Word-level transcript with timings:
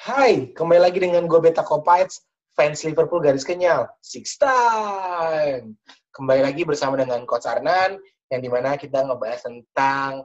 Hai, 0.00 0.48
kembali 0.56 0.80
lagi 0.80 0.96
dengan 0.96 1.28
gue 1.28 1.36
Beta 1.44 1.60
Kopites, 1.60 2.24
fans 2.56 2.80
Liverpool 2.88 3.20
garis 3.20 3.44
kenyal, 3.44 3.84
six 4.00 4.40
time. 4.40 5.76
Kembali 6.16 6.40
lagi 6.40 6.64
bersama 6.64 6.96
dengan 6.96 7.20
Coach 7.28 7.44
Arnan, 7.44 8.00
yang 8.32 8.40
di 8.40 8.48
mana 8.48 8.80
kita 8.80 9.04
ngebahas 9.04 9.44
tentang 9.44 10.24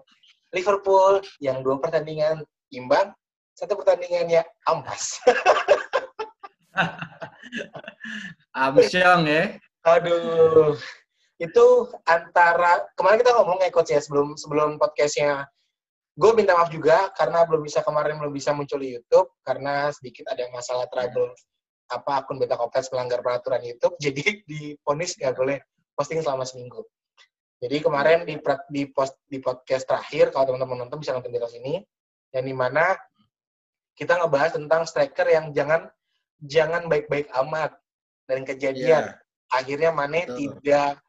Liverpool 0.56 1.20
yang 1.44 1.60
dua 1.60 1.76
pertandingan 1.84 2.48
imbang, 2.72 3.12
satu 3.52 3.76
pertandingannya 3.76 4.48
ampas. 4.64 5.20
Amsyong 8.56 9.28
ya. 9.28 9.60
Aduh, 9.92 10.80
itu 11.36 11.66
antara 12.08 12.80
kemarin 12.96 13.28
kita 13.28 13.44
ngomong 13.44 13.60
ya 13.60 13.76
coach 13.76 13.92
ya 13.92 14.00
sebelum 14.00 14.40
sebelum 14.40 14.80
podcastnya 14.80 15.52
gue 16.16 16.32
minta 16.32 16.56
maaf 16.56 16.72
juga 16.72 17.12
karena 17.12 17.44
belum 17.44 17.62
bisa 17.68 17.84
kemarin 17.84 18.16
belum 18.16 18.32
bisa 18.32 18.56
muncul 18.56 18.80
di 18.80 18.96
YouTube 18.96 19.36
karena 19.44 19.92
sedikit 19.92 20.32
ada 20.32 20.48
masalah 20.52 20.88
trouble 20.88 21.36
apa 21.92 22.24
akun 22.24 22.40
beta 22.40 22.56
kopes 22.56 22.90
melanggar 22.96 23.20
peraturan 23.20 23.62
YouTube 23.62 24.00
jadi 24.04 24.42
diponis 24.48 25.20
nggak 25.20 25.36
boleh 25.36 25.58
posting 25.94 26.24
selama 26.24 26.48
seminggu 26.48 26.88
jadi 27.60 27.84
kemarin 27.84 28.24
di 28.24 28.40
di 28.72 28.84
post 28.92 29.20
di 29.28 29.44
podcast 29.44 29.88
terakhir 29.88 30.32
kalau 30.32 30.56
teman-teman 30.56 30.88
nonton 30.88 31.00
bisa 31.04 31.12
nonton 31.16 31.32
di 31.32 31.40
sini 31.52 31.74
yang 32.32 32.44
di 32.48 32.56
mana 32.56 32.96
kita 33.96 34.20
ngebahas 34.20 34.60
tentang 34.60 34.84
striker 34.84 35.28
yang 35.28 35.56
jangan 35.56 35.88
jangan 36.44 36.88
baik-baik 36.92 37.32
amat 37.46 37.76
dan 38.28 38.44
kejadian 38.44 39.16
yeah. 39.16 39.56
akhirnya 39.56 39.96
Mane 39.96 40.28
Betul. 40.28 40.60
tidak 40.60 41.00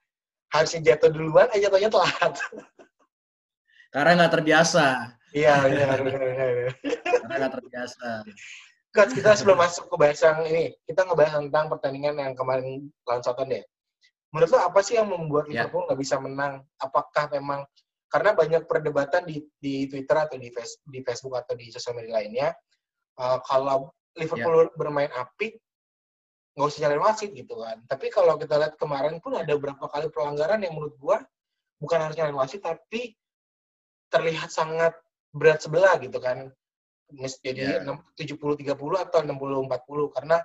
harusnya 0.51 0.81
jatuh 0.95 1.11
duluan, 1.11 1.49
aja 1.51 1.69
jatuhnya 1.69 1.91
telat. 1.91 2.35
Karena 3.97 4.13
nggak 4.13 4.33
terbiasa. 4.37 4.87
Iya, 5.33 5.55
iya. 5.73 5.87
Karena 5.97 7.35
nggak 7.41 7.55
terbiasa. 7.57 8.09
Coach, 8.93 9.13
kita 9.17 9.33
sebelum 9.37 9.57
masuk 9.57 9.89
ke 9.89 9.97
bahasan 9.97 10.45
ini, 10.45 10.77
kita 10.85 11.09
ngebahas 11.09 11.41
tentang 11.41 11.73
pertandingan 11.73 12.21
yang 12.21 12.33
kemarin 12.37 12.93
lawan 13.09 13.25
Southampton 13.25 13.57
deh. 13.57 13.65
Menurut 14.37 14.53
lo 14.53 14.59
apa 14.61 14.81
sih 14.85 15.01
yang 15.01 15.09
membuat 15.09 15.49
ya. 15.49 15.65
Liverpool 15.65 15.89
nggak 15.89 16.01
bisa 16.01 16.21
menang? 16.21 16.61
Apakah 16.77 17.33
memang 17.33 17.65
karena 18.13 18.37
banyak 18.37 18.69
perdebatan 18.69 19.25
di, 19.25 19.41
di 19.57 19.89
Twitter 19.89 20.17
atau 20.17 20.37
di, 20.37 20.53
face, 20.53 20.77
di 20.85 21.01
Facebook 21.01 21.33
atau 21.33 21.57
di 21.57 21.73
sosial 21.73 21.97
media 21.97 22.21
lainnya, 22.21 22.49
uh, 23.17 23.41
kalau 23.49 23.93
Liverpool 24.17 24.69
ya. 24.69 24.73
bermain 24.77 25.13
apik, 25.17 25.57
nggak 26.53 26.69
usah 26.69 26.81
nyalain 26.85 27.01
wasit 27.01 27.33
gitu 27.33 27.57
kan. 27.61 27.81
Tapi 27.89 28.13
kalau 28.13 28.37
kita 28.37 28.61
lihat 28.61 28.77
kemarin 28.77 29.21
pun 29.25 29.41
ada 29.41 29.57
beberapa 29.57 29.89
kali 29.89 30.13
pelanggaran 30.13 30.61
yang 30.65 30.77
menurut 30.77 30.97
gua 31.01 31.19
bukan 31.81 32.01
harus 32.01 32.17
nyalain 32.17 32.37
wasit 32.37 32.65
tapi 32.65 33.13
terlihat 34.13 34.51
sangat 34.51 34.95
berat 35.35 35.61
sebelah 35.63 35.99
gitu 36.01 36.19
kan. 36.19 36.51
Jadi 37.43 37.87
yeah. 37.87 38.03
70-30 38.19 38.67
atau 38.77 39.19
60-40 39.23 40.15
karena 40.17 40.37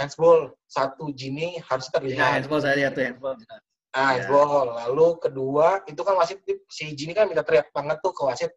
handsball 0.00 0.56
satu 0.64 1.12
Gini 1.12 1.60
harus 1.60 1.86
terlihat. 1.92 2.20
Ya, 2.20 2.28
handsball 2.40 2.60
saya 2.64 2.74
lihat 2.80 2.96
tuh 2.96 3.04
handsball. 3.04 3.36
Ah, 3.36 3.40
yeah. 3.40 4.08
handsball. 4.16 4.66
Lalu 4.88 5.06
kedua 5.20 5.84
itu 5.84 6.00
kan 6.00 6.16
wasit 6.16 6.40
si 6.72 6.96
Gini 6.96 7.12
kan 7.12 7.28
minta 7.28 7.44
teriak 7.44 7.68
banget 7.74 8.00
tuh 8.00 8.16
ke 8.16 8.22
wasit 8.24 8.52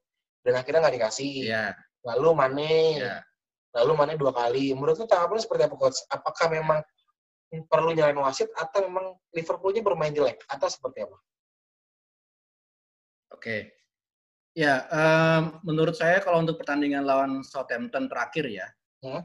dan 0.48 0.56
akhirnya 0.56 0.88
nggak 0.88 0.96
dikasih. 1.04 1.34
Yeah. 1.44 1.72
Lalu 2.08 2.30
Mane 2.32 2.76
yeah 3.00 3.22
lalu 3.74 3.92
mana 3.98 4.14
dua 4.14 4.32
kali. 4.32 4.72
Menurut 4.72 5.02
lu 5.02 5.06
tanggapan 5.10 5.42
seperti 5.42 5.66
apa 5.66 5.76
coach? 5.76 6.00
Apakah 6.14 6.48
memang 6.54 6.80
perlu 7.70 7.94
nyalain 7.94 8.18
wasit 8.22 8.50
atau 8.58 8.86
memang 8.86 9.18
Liverpoolnya 9.34 9.82
bermain 9.86 10.14
jelek 10.14 10.42
atau 10.46 10.70
seperti 10.70 11.06
apa? 11.06 11.18
Oke. 13.34 13.74
Ya, 14.54 14.86
um, 14.94 15.58
menurut 15.66 15.98
saya 15.98 16.22
kalau 16.22 16.46
untuk 16.46 16.62
pertandingan 16.62 17.02
lawan 17.02 17.42
Southampton 17.42 18.06
terakhir 18.06 18.46
ya, 18.46 18.70
hmm? 19.02 19.22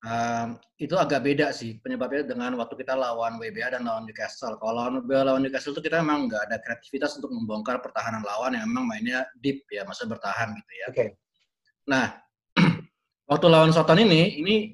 um, 0.00 0.48
itu 0.80 0.96
agak 0.96 1.20
beda 1.28 1.52
sih 1.52 1.76
penyebabnya 1.84 2.24
dengan 2.24 2.56
waktu 2.56 2.72
kita 2.80 2.96
lawan 2.96 3.36
WBA 3.36 3.76
dan 3.76 3.84
lawan 3.84 4.08
Newcastle. 4.08 4.56
Kalau 4.56 4.72
lawan 4.72 5.04
WBA 5.04 5.28
lawan 5.28 5.44
Newcastle 5.44 5.76
itu 5.76 5.84
kita 5.84 6.00
memang 6.00 6.32
nggak 6.32 6.42
ada 6.48 6.56
kreativitas 6.64 7.20
untuk 7.20 7.36
membongkar 7.36 7.84
pertahanan 7.84 8.24
lawan 8.24 8.56
yang 8.56 8.64
memang 8.64 8.88
mainnya 8.88 9.28
deep 9.44 9.60
ya, 9.68 9.84
masa 9.84 10.08
bertahan 10.08 10.56
gitu 10.56 10.72
ya. 10.72 10.86
Oke. 10.88 10.96
Okay. 10.96 11.08
Nah, 11.92 12.16
waktu 13.30 13.44
lawan 13.44 13.76
Soton 13.76 14.00
ini, 14.00 14.40
ini 14.40 14.72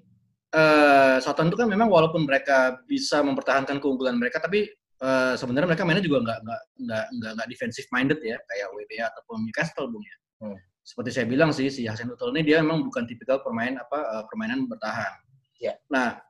uh, 0.55 1.19
Soton 1.19 1.51
itu 1.51 1.59
kan 1.59 1.67
memang 1.67 1.91
walaupun 1.91 2.23
mereka 2.23 2.79
bisa 2.87 3.19
mempertahankan 3.19 3.83
keunggulan 3.83 4.15
mereka, 4.15 4.39
tapi 4.39 4.71
uh, 5.03 5.35
sebenarnya 5.37 5.69
mereka 5.75 5.85
mainnya 5.85 6.05
juga 6.05 6.19
nggak 6.25 6.39
nggak 6.45 6.63
nggak 6.87 7.05
nggak 7.17 7.33
nggak 7.37 7.49
defensive 7.49 7.89
minded 7.93 8.21
ya 8.23 8.37
kayak 8.37 8.67
WBA 8.73 9.05
ataupun 9.13 9.45
Newcastle 9.45 9.89
bung 9.93 10.05
ya. 10.05 10.17
Hmm. 10.45 10.59
Seperti 10.87 11.11
saya 11.11 11.27
bilang 11.27 11.51
sih 11.51 11.67
si 11.67 11.83
Hasan 11.85 12.15
Utul 12.15 12.31
ini 12.37 12.47
dia 12.47 12.63
memang 12.63 12.87
bukan 12.87 13.05
tipikal 13.05 13.43
pemain 13.43 13.75
apa 13.77 13.99
uh, 13.99 14.25
permainan 14.31 14.71
bertahan. 14.71 15.13
Yeah. 15.59 15.77
Nah 15.91 16.21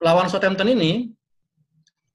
lawan 0.00 0.32
Southampton 0.32 0.72
ini 0.72 1.12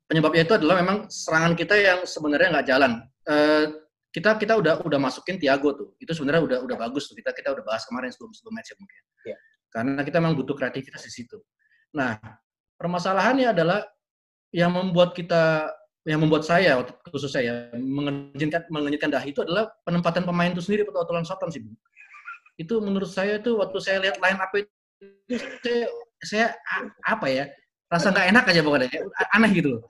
penyebabnya 0.10 0.44
itu 0.46 0.56
adalah 0.58 0.82
memang 0.82 1.06
serangan 1.10 1.54
kita 1.54 1.76
yang 1.78 2.00
sebenarnya 2.04 2.60
nggak 2.60 2.68
jalan. 2.68 2.92
Uh, 3.26 3.86
kita 4.10 4.40
kita 4.40 4.56
udah 4.56 4.80
udah 4.88 5.00
masukin 5.00 5.36
Tiago 5.36 5.76
tuh. 5.76 5.90
Itu 6.00 6.16
sebenarnya 6.16 6.42
udah 6.42 6.58
udah 6.64 6.78
bagus 6.88 7.12
tuh. 7.12 7.20
Kita 7.20 7.36
kita 7.36 7.52
udah 7.52 7.64
bahas 7.68 7.84
kemarin 7.84 8.10
sebelum 8.16 8.32
sebelum 8.32 8.54
match 8.56 8.72
ya 8.72 8.76
mungkin. 8.80 9.04
Yeah. 9.28 9.40
Karena 9.76 10.02
kita 10.08 10.18
memang 10.24 10.40
butuh 10.40 10.56
kreativitas 10.56 11.04
di 11.04 11.12
situ. 11.12 11.36
Nah, 11.92 12.16
permasalahannya 12.80 13.52
adalah 13.52 13.84
yang 14.56 14.72
membuat 14.72 15.12
kita 15.12 15.68
yang 16.06 16.22
membuat 16.22 16.46
saya 16.46 16.86
khusus 17.10 17.34
saya 17.34 17.74
mengenyitkan 17.74 18.70
mengenyitkan 18.70 19.10
dahi 19.10 19.34
itu 19.34 19.42
adalah 19.42 19.74
penempatan 19.82 20.22
pemain 20.22 20.54
itu 20.54 20.62
sendiri 20.62 20.86
waktu 20.86 21.12
lawan 21.12 21.26
Southampton 21.26 21.52
sih. 21.52 21.62
Itu 22.62 22.78
menurut 22.80 23.10
saya 23.10 23.42
itu 23.42 23.58
waktu 23.58 23.78
saya 23.82 23.98
lihat 24.06 24.22
line 24.22 24.38
up 24.38 24.54
itu 24.54 24.70
saya, 25.66 25.86
saya 26.22 26.46
apa 27.10 27.28
ya? 27.28 27.46
rasa 27.86 28.10
nggak 28.10 28.28
enak 28.34 28.44
aja 28.50 28.62
pokoknya 28.66 28.90
aneh 29.38 29.52
gitu 29.54 29.78
loh 29.78 29.82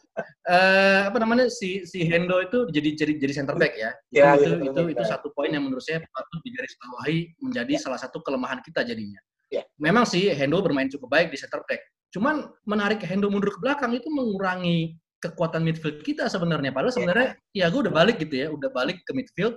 uh, 0.51 1.07
apa 1.07 1.15
namanya 1.15 1.47
si 1.47 1.87
si 1.87 2.03
Hendo 2.03 2.43
itu 2.43 2.67
jadi 2.67 2.89
jadi 2.91 3.13
jadi 3.23 3.33
center 3.39 3.55
back 3.55 3.71
ya, 3.79 3.95
ya 4.11 4.35
itu 4.35 4.51
ya, 4.51 4.67
itu 4.67 4.67
itu, 4.67 4.81
itu 4.99 5.03
satu 5.07 5.31
poin 5.31 5.47
yang 5.47 5.63
menurut 5.63 5.79
saya 5.79 6.03
patut 6.11 6.39
digarisbawahi 6.43 7.39
menjadi 7.39 7.73
ya. 7.73 7.79
salah 7.79 7.95
satu 7.95 8.19
kelemahan 8.19 8.59
kita 8.59 8.83
jadinya 8.83 9.17
ya. 9.47 9.63
memang 9.79 10.03
si 10.03 10.27
Hendo 10.27 10.59
bermain 10.59 10.91
cukup 10.91 11.07
baik 11.07 11.31
di 11.31 11.39
center 11.39 11.63
back 11.63 11.79
cuman 12.11 12.51
menarik 12.67 12.99
Hendo 12.99 13.31
mundur 13.31 13.55
ke 13.55 13.59
belakang 13.63 13.95
itu 13.95 14.11
mengurangi 14.11 14.99
kekuatan 15.31 15.65
midfield 15.65 16.03
kita 16.05 16.29
sebenarnya 16.29 16.69
padahal 16.75 16.93
ya. 16.93 16.97
sebenarnya 16.97 17.29
ya 17.55 17.65
gue 17.71 17.81
udah 17.89 17.93
balik 17.93 18.17
gitu 18.21 18.35
ya 18.35 18.47
udah 18.51 18.69
balik 18.69 19.01
ke 19.05 19.11
midfield 19.15 19.55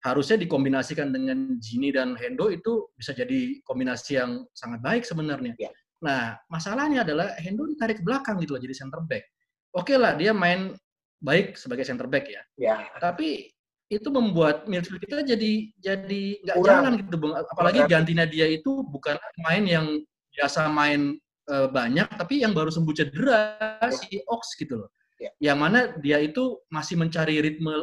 harusnya 0.00 0.40
dikombinasikan 0.40 1.12
dengan 1.12 1.60
Gini 1.60 1.92
dan 1.92 2.16
Hendo 2.16 2.48
itu 2.48 2.88
bisa 2.96 3.12
jadi 3.12 3.60
kombinasi 3.68 4.16
yang 4.16 4.48
sangat 4.56 4.80
baik 4.80 5.04
sebenarnya. 5.04 5.52
Ya. 5.60 5.68
Nah, 6.00 6.40
masalahnya 6.48 7.04
adalah 7.04 7.36
Hendo 7.36 7.68
ditarik 7.68 8.00
ke 8.00 8.04
belakang 8.04 8.40
gitu 8.40 8.56
loh 8.56 8.62
jadi 8.64 8.72
center 8.72 9.04
back. 9.04 9.28
Oke 9.76 9.94
lah, 10.00 10.16
dia 10.16 10.32
main 10.32 10.72
baik 11.20 11.60
sebagai 11.60 11.84
center 11.84 12.08
back 12.08 12.32
ya. 12.32 12.42
ya. 12.56 12.88
Tapi 12.96 13.52
itu 13.92 14.08
membuat 14.08 14.64
midfield 14.64 15.04
kita 15.04 15.20
jadi 15.20 15.52
jadi 15.76 16.22
nggak 16.48 16.56
jalan 16.64 16.92
gitu, 17.04 17.16
Bang. 17.20 17.34
Apalagi 17.52 17.80
gantinya 17.84 18.24
dia 18.24 18.48
itu 18.48 18.80
bukan 18.88 19.20
main 19.44 19.68
yang 19.68 19.86
biasa 20.32 20.70
main 20.72 21.20
e, 21.50 21.56
banyak, 21.74 22.08
tapi 22.14 22.46
yang 22.46 22.54
baru 22.54 22.70
sembuh 22.70 22.94
cedera 22.94 23.58
ya. 23.82 23.90
si 23.90 24.22
Ox 24.30 24.54
gitu 24.54 24.86
loh. 24.86 24.90
Ya. 25.20 25.52
Yang 25.52 25.58
mana 25.60 25.78
dia 26.00 26.16
itu 26.22 26.56
masih 26.72 26.96
mencari 26.96 27.42
ritme 27.44 27.74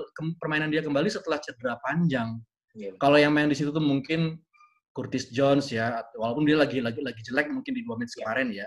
permainan 0.42 0.74
dia 0.74 0.82
kembali 0.82 1.06
setelah 1.12 1.38
cedera 1.38 1.78
panjang. 1.86 2.40
Ya. 2.74 2.96
Kalau 2.98 3.20
yang 3.20 3.36
main 3.36 3.52
di 3.52 3.58
situ 3.58 3.70
tuh 3.70 3.84
mungkin 3.84 4.42
Curtis 4.98 5.30
Jones 5.30 5.70
ya, 5.70 6.02
walaupun 6.18 6.50
dia 6.50 6.58
lagi 6.58 6.82
lagi 6.82 6.98
lagi 7.06 7.22
jelek 7.22 7.54
mungkin 7.54 7.78
di 7.78 7.86
dua 7.86 8.02
match 8.02 8.18
kemarin 8.18 8.50
ya. 8.50 8.66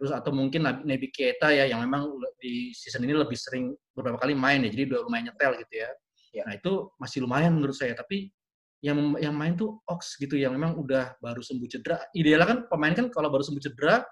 Terus 0.00 0.14
atau 0.14 0.32
mungkin 0.32 0.64
Nabi 0.64 1.12
Keita 1.12 1.52
ya 1.52 1.68
yang 1.68 1.84
memang 1.84 2.08
di 2.40 2.72
season 2.72 3.04
ini 3.04 3.12
lebih 3.12 3.36
sering 3.36 3.76
beberapa 3.92 4.16
kali 4.22 4.32
main 4.32 4.64
ya, 4.64 4.70
jadi 4.72 4.94
udah 4.94 4.98
lumayan 5.04 5.28
nyetel 5.28 5.52
gitu 5.60 5.74
ya. 5.84 5.90
ya. 6.32 6.42
Nah 6.48 6.54
itu 6.56 6.88
masih 6.96 7.28
lumayan 7.28 7.52
menurut 7.52 7.76
saya, 7.76 7.92
tapi 7.92 8.32
yang 8.78 9.18
yang 9.18 9.34
main 9.34 9.58
tuh 9.58 9.82
Ox 9.90 10.14
gitu 10.22 10.38
yang 10.38 10.54
memang 10.54 10.78
udah 10.78 11.18
baru 11.18 11.42
sembuh 11.42 11.68
cedera. 11.68 11.98
Idealnya 12.14 12.46
kan 12.46 12.58
pemain 12.70 12.94
kan 12.94 13.06
kalau 13.10 13.28
baru 13.28 13.42
sembuh 13.42 13.60
cedera 13.60 14.06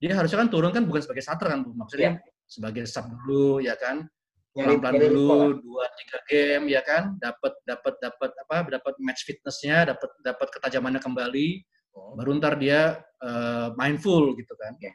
dia 0.00 0.16
harusnya 0.16 0.40
kan 0.40 0.48
turun 0.48 0.72
kan 0.72 0.88
bukan 0.88 1.04
sebagai 1.04 1.20
starter 1.20 1.48
kan, 1.52 1.60
maksudnya 1.76 2.10
ya. 2.16 2.48
sebagai 2.48 2.84
sub 2.88 3.06
dulu 3.12 3.60
ya 3.60 3.76
kan 3.76 4.08
pelan-pelan 4.50 4.98
dulu 4.98 5.62
dua 5.62 5.84
tiga 5.94 6.18
game 6.26 6.64
ya 6.74 6.82
kan 6.82 7.14
dapat 7.22 7.54
dapat 7.62 7.94
dapat 8.02 8.30
apa 8.34 8.56
dapat 8.66 8.94
match 8.98 9.22
fitnessnya 9.22 9.94
dapat 9.94 10.10
dapat 10.26 10.48
ketajamannya 10.50 10.98
kembali 10.98 11.62
oh. 11.94 12.18
baru 12.18 12.34
ntar 12.42 12.58
dia 12.58 12.98
uh, 13.22 13.70
mindful 13.78 14.34
gitu 14.34 14.50
kan 14.58 14.74
ya. 14.82 14.90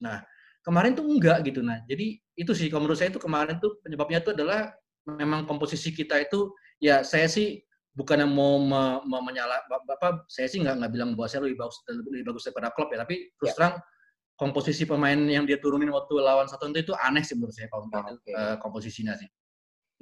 nah 0.00 0.16
kemarin 0.64 0.96
tuh 0.96 1.04
enggak 1.04 1.44
gitu 1.44 1.60
nah 1.60 1.84
jadi 1.84 2.16
itu 2.32 2.52
sih 2.56 2.72
kalau 2.72 2.88
menurut 2.88 2.96
saya 2.96 3.12
itu 3.12 3.20
kemarin 3.20 3.60
tuh 3.60 3.76
penyebabnya 3.84 4.24
itu 4.24 4.32
adalah 4.32 4.72
memang 5.04 5.44
komposisi 5.44 5.92
kita 5.92 6.16
itu 6.24 6.54
ya 6.80 7.04
saya 7.04 7.28
sih 7.28 7.60
bukan 7.92 8.24
yang 8.24 8.32
mau 8.32 8.56
me, 8.56 9.04
me, 9.04 9.18
menyala 9.20 9.60
apa 9.68 10.24
saya 10.32 10.48
sih 10.48 10.64
nggak 10.64 10.80
nggak 10.80 10.92
bilang 10.96 11.12
bahwa 11.12 11.28
saya 11.28 11.44
lebih 11.44 11.60
bagus 11.60 11.76
lebih 11.92 12.24
bagus 12.24 12.48
daripada 12.48 12.72
klub 12.72 12.88
ya 12.88 13.04
tapi 13.04 13.28
terus 13.36 13.52
ya. 13.52 13.56
terang 13.60 13.74
komposisi 14.42 14.82
pemain 14.82 15.14
yang 15.14 15.46
dia 15.46 15.62
turunin 15.62 15.94
waktu 15.94 16.18
lawan 16.18 16.50
satu 16.50 16.66
itu 16.74 16.90
aneh 16.98 17.22
sih 17.22 17.38
menurut 17.38 17.54
saya 17.54 17.70
kalau 17.70 17.86
okay. 17.86 18.34
uh, 18.34 18.58
komposisinya 18.58 19.14
sih 19.14 19.30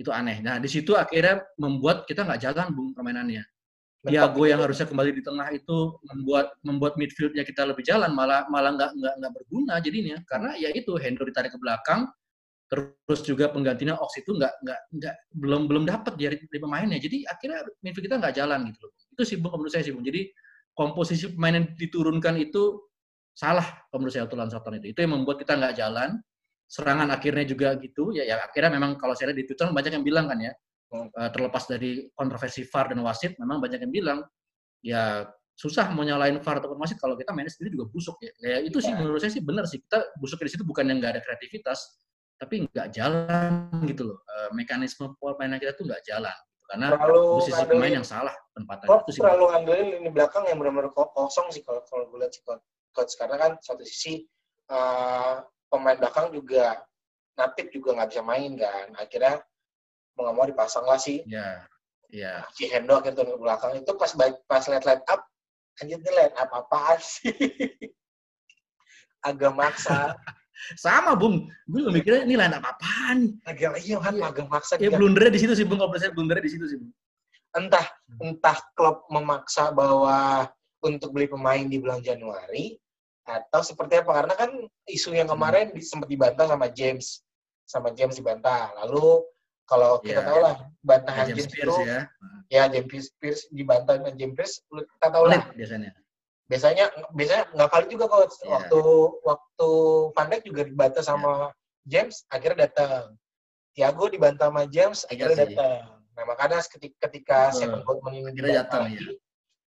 itu 0.01 0.09
aneh. 0.09 0.41
Nah 0.41 0.57
di 0.57 0.65
situ 0.65 0.97
akhirnya 0.97 1.45
membuat 1.61 2.09
kita 2.09 2.25
nggak 2.25 2.41
jalan 2.41 2.73
bung 2.73 2.97
permainannya. 2.97 3.45
Thiago 4.01 4.49
yang 4.49 4.65
harusnya 4.65 4.89
kembali 4.89 5.13
di 5.13 5.21
tengah 5.21 5.53
itu 5.53 6.01
membuat 6.09 6.57
membuat 6.65 6.97
midfieldnya 6.97 7.45
kita 7.45 7.69
lebih 7.69 7.85
jalan 7.85 8.17
malah 8.17 8.49
malah 8.49 8.73
nggak 8.73 8.97
nggak 8.97 9.15
nggak 9.21 9.33
berguna 9.37 9.77
jadinya 9.85 10.17
karena 10.25 10.57
ya 10.57 10.73
itu 10.73 10.97
Hendo 10.97 11.21
ditarik 11.29 11.53
ke 11.53 11.61
belakang 11.61 12.09
terus 12.73 13.21
juga 13.29 13.53
penggantinya 13.53 14.01
Ox 14.01 14.25
itu 14.25 14.33
nggak 14.33 14.65
nggak 14.65 14.81
nggak 14.97 15.15
belum 15.37 15.69
belum 15.69 15.85
dapat 15.85 16.17
dari, 16.17 16.41
dari 16.41 16.61
pemainnya 16.65 16.97
jadi 16.97 17.29
akhirnya 17.29 17.61
midfield 17.85 18.09
kita 18.09 18.17
nggak 18.25 18.35
jalan 18.41 18.73
gitu 18.73 18.89
loh 18.89 18.93
itu 18.97 19.23
sih 19.29 19.37
bung 19.37 19.53
menurut 19.53 19.73
saya 19.75 19.85
sih 19.85 19.93
bung 19.93 20.07
jadi 20.07 20.33
komposisi 20.73 21.29
pemain 21.37 21.61
yang 21.61 21.67
diturunkan 21.77 22.41
itu 22.41 22.81
salah 23.41 23.65
Tulan 23.89 24.53
Soton 24.53 24.77
itu 24.77 24.93
itu 24.93 24.99
yang 25.01 25.17
membuat 25.17 25.41
kita 25.41 25.57
nggak 25.57 25.75
jalan 25.81 26.21
serangan 26.69 27.09
akhirnya 27.09 27.49
juga 27.49 27.73
gitu 27.81 28.13
ya 28.13 28.29
ya 28.29 28.37
akhirnya 28.45 28.77
memang 28.77 29.01
kalau 29.01 29.17
saya 29.17 29.33
lihat 29.33 29.41
di 29.43 29.47
Twitter 29.49 29.73
banyak 29.73 29.93
yang 29.97 30.05
bilang 30.05 30.29
kan 30.29 30.39
ya 30.39 30.53
uh, 30.95 31.31
terlepas 31.31 31.65
dari 31.71 32.11
kontroversi 32.13 32.67
VAR 32.67 32.93
dan 32.93 33.01
wasit, 33.03 33.39
memang 33.39 33.63
banyak 33.63 33.81
yang 33.87 33.93
bilang 33.93 34.19
ya 34.81 35.29
susah 35.55 35.93
mau 35.93 36.03
nyalain 36.03 36.41
VAR 36.41 36.59
ataupun 36.59 36.79
wasit 36.81 36.97
kalau 36.97 37.15
kita 37.15 37.37
mainnya 37.37 37.53
sendiri 37.53 37.77
juga 37.79 37.87
busuk 37.93 38.17
ya. 38.25 38.33
Ya 38.41 38.59
itu 38.65 38.81
sih 38.81 38.93
iya. 38.93 38.99
menurut 38.99 39.21
saya 39.23 39.33
sih 39.33 39.43
benar 39.45 39.65
sih. 39.69 39.79
Kita 39.83 40.17
busuk 40.19 40.41
di 40.43 40.51
situ 40.51 40.65
bukan 40.67 40.89
yang 40.89 40.99
nggak 40.99 41.19
ada 41.19 41.23
kreativitas, 41.23 42.01
tapi 42.41 42.67
nggak 42.67 42.89
jalan 42.97 43.71
gitu 43.87 44.15
loh. 44.15 44.19
Uh, 44.27 44.51
mekanisme 44.57 45.15
permainan 45.21 45.61
kita 45.61 45.77
tuh 45.77 45.87
nggak 45.87 46.03
jalan 46.07 46.37
karena 46.71 46.87
terlalu 46.95 47.43
posisi 47.43 47.63
pemain 47.67 47.95
yang 47.99 48.07
salah 48.07 48.35
tempatan 48.55 48.87
itu 48.87 49.11
sih. 49.19 49.21
Terlalu 49.21 49.45
ngandelin 49.51 49.87
lini 49.99 50.11
belakang 50.15 50.47
yang 50.47 50.59
benar-benar 50.63 50.95
kosong 50.95 51.51
sih 51.51 51.67
kalau 51.67 51.83
kalau 51.91 52.07
gue 52.07 52.19
lihat 52.23 52.31
sih 52.31 52.43
coach 52.93 53.15
karena 53.19 53.37
kan 53.39 53.53
satu 53.63 53.83
sisi 53.87 54.27
uh, 54.71 55.43
pemain 55.71 55.99
belakang 55.99 56.35
juga 56.35 56.83
natif 57.39 57.71
juga 57.73 57.97
nggak 57.97 58.11
bisa 58.13 58.23
main 58.27 58.53
kan 58.59 58.87
akhirnya 58.99 59.41
mau 60.15 60.29
nggak 60.29 60.37
mau 60.37 60.47
dipasang 60.47 60.85
lah 60.85 60.99
sih. 61.01 61.23
Iya. 61.25 61.65
Iya. 62.11 62.35
Si 62.53 62.67
Hendo 62.67 62.99
akhirnya 62.99 63.23
turun 63.23 63.39
ke 63.39 63.41
belakang 63.41 63.73
itu 63.79 63.93
pas 63.95 64.13
baik 64.19 64.37
pas 64.51 64.67
lihat 64.67 64.83
line 64.83 65.05
up, 65.07 65.21
anjir 65.79 65.99
ini 66.03 66.11
line 66.11 66.35
up 66.35 66.51
apaan 66.51 66.99
sih? 66.99 67.31
agak 69.29 69.53
maksa. 69.55 70.15
Sama, 70.77 71.17
Bung. 71.17 71.49
Gue 71.65 71.89
mikirnya 71.89 72.29
ini 72.29 72.37
line 72.37 72.53
up 72.53 72.67
apaan? 72.67 73.41
Agak 73.49 73.81
iya 73.81 73.97
kan, 73.97 74.13
agak 74.21 74.47
maksa. 74.53 74.77
Ya 74.77 74.93
blundernya 74.93 75.33
di 75.33 75.41
situ 75.41 75.57
sih, 75.57 75.65
Bung. 75.65 75.81
Kalau 75.81 75.97
saya 75.97 76.13
blundernya 76.13 76.45
di 76.45 76.53
situ 76.53 76.65
sih, 76.69 76.77
Bung. 76.77 76.93
Entah, 77.57 77.87
entah 78.21 78.59
klub 78.77 79.09
memaksa 79.09 79.73
bahwa 79.73 80.47
untuk 80.81 81.13
beli 81.13 81.29
pemain 81.29 81.65
di 81.65 81.77
bulan 81.81 82.01
Januari 82.01 82.77
atau 83.25 83.61
seperti 83.63 84.01
apa 84.01 84.11
karena 84.11 84.35
kan 84.35 84.51
isu 84.89 85.15
yang 85.15 85.29
kemarin 85.29 85.71
hmm. 85.71 85.85
sempat 85.85 86.09
dibantah 86.09 86.49
sama 86.49 86.67
James 86.73 87.23
sama 87.69 87.95
James 87.95 88.19
dibantah 88.19 88.75
lalu 88.83 89.23
kalau 89.71 90.03
kita 90.03 90.19
yeah. 90.19 90.27
tahu 90.27 90.39
lah 90.43 90.57
bantahan 90.83 91.27
James, 91.31 91.47
James 91.47 91.55
Pierce 91.55 91.71
itu, 91.71 91.87
ya. 91.87 92.01
ya 92.51 92.63
James 92.67 93.07
Pierce 93.23 93.43
dibantah 93.55 93.95
sama 94.03 94.11
James 94.19 94.35
Pierce, 94.35 94.55
kita 94.67 95.09
tahu 95.15 95.25
lah. 95.31 95.47
Biasanya. 95.55 95.91
Biasanya 96.51 96.85
biasanya 97.15 97.45
nggak 97.55 97.71
kali 97.71 97.87
juga 97.87 98.05
kok 98.11 98.19
yeah. 98.19 98.51
waktu 98.51 98.81
waktu 99.23 99.71
Van 100.19 100.27
Dijk 100.27 100.43
juga 100.43 100.63
dibantah 100.67 101.05
sama 101.07 101.31
yeah. 101.31 101.51
James, 101.87 102.27
akhirnya 102.35 102.67
datang. 102.67 103.15
Thiago 103.79 104.11
dibantah 104.11 104.51
sama 104.51 104.67
James, 104.67 105.07
iya 105.07 105.09
akhirnya 105.15 105.39
datang. 105.47 105.83
Nah 106.19 106.25
makanya 106.27 106.59
ketika, 106.67 107.07
ketika 107.07 107.39
uh, 107.39 107.55
second 107.55 107.83
Goldman 107.87 108.19
ini 108.19 108.35
datang 108.43 108.91
ya. 108.91 108.99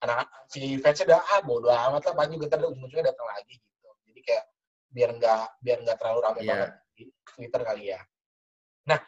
Anak 0.07 0.31
si 0.47 0.79
fansnya 0.79 1.11
udah 1.11 1.21
ah 1.21 1.41
bodo 1.43 1.69
amat 1.69 2.03
lah 2.07 2.15
paling 2.15 2.39
juga 2.39 2.47
ntar 2.47 2.71
ujung-ujungnya 2.71 3.11
datang 3.11 3.27
lagi 3.27 3.59
gitu. 3.59 3.89
Jadi 4.07 4.21
kayak 4.23 4.45
biar 4.95 5.11
nggak 5.19 5.43
biar 5.61 5.79
nggak 5.83 5.99
terlalu 5.99 6.21
ramai 6.23 6.41
yeah. 6.41 6.51
banget 6.55 6.71
di 6.95 7.05
Twitter 7.27 7.61
kali 7.67 7.85
ya. 7.91 8.01
Nah, 8.87 8.99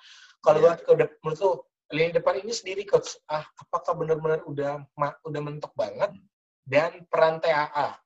kalau 0.42 0.58
yeah. 0.60 0.76
udah 0.90 1.06
menurut 1.22 1.40
lu 1.40 1.50
lini 1.88 2.10
depan 2.12 2.34
ini 2.44 2.52
sendiri 2.52 2.82
coach, 2.84 3.16
ah 3.32 3.46
apakah 3.64 3.96
benar-benar 3.96 4.44
udah 4.44 4.84
udah 5.24 5.40
mentok 5.40 5.72
banget 5.72 6.12
dan 6.68 7.06
peran 7.08 7.40
TAA? 7.40 7.96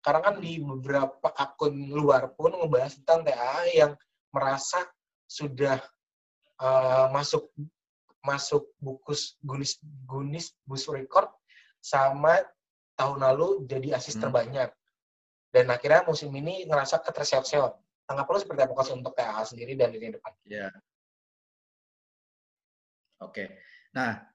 Karena 0.00 0.20
kan 0.24 0.40
di 0.40 0.56
beberapa 0.56 1.28
akun 1.36 1.92
luar 1.92 2.32
pun 2.32 2.56
ngebahas 2.56 2.96
tentang 2.96 3.28
TAA 3.28 3.60
yang 3.76 3.92
merasa 4.32 4.88
sudah 5.28 5.76
uh, 6.62 7.12
masuk 7.12 7.52
masuk 8.24 8.68
bukus 8.80 9.36
Gunis 9.44 9.76
Gunis 10.08 10.56
Bus 10.64 10.88
Record 10.88 11.28
sama 11.80 12.38
tahun 12.94 13.18
lalu 13.24 13.64
jadi 13.64 13.96
asis 13.96 14.16
hmm. 14.16 14.22
terbanyak. 14.28 14.70
Dan 15.50 15.66
akhirnya 15.66 16.06
musim 16.06 16.30
ini 16.30 16.68
ngerasa 16.68 17.02
keterseok-seok. 17.02 17.72
Tanggapan 18.06 18.32
lu 18.32 18.40
seperti 18.40 18.60
apa 18.62 18.74
coach 18.74 18.92
untuk 18.94 19.14
TAA 19.18 19.42
sendiri 19.42 19.72
dan 19.74 19.90
lini 19.90 20.14
depan? 20.14 20.32
Iya. 20.46 20.70
Yeah. 20.70 20.72
Oke. 23.20 23.44
Nah, 23.90 24.30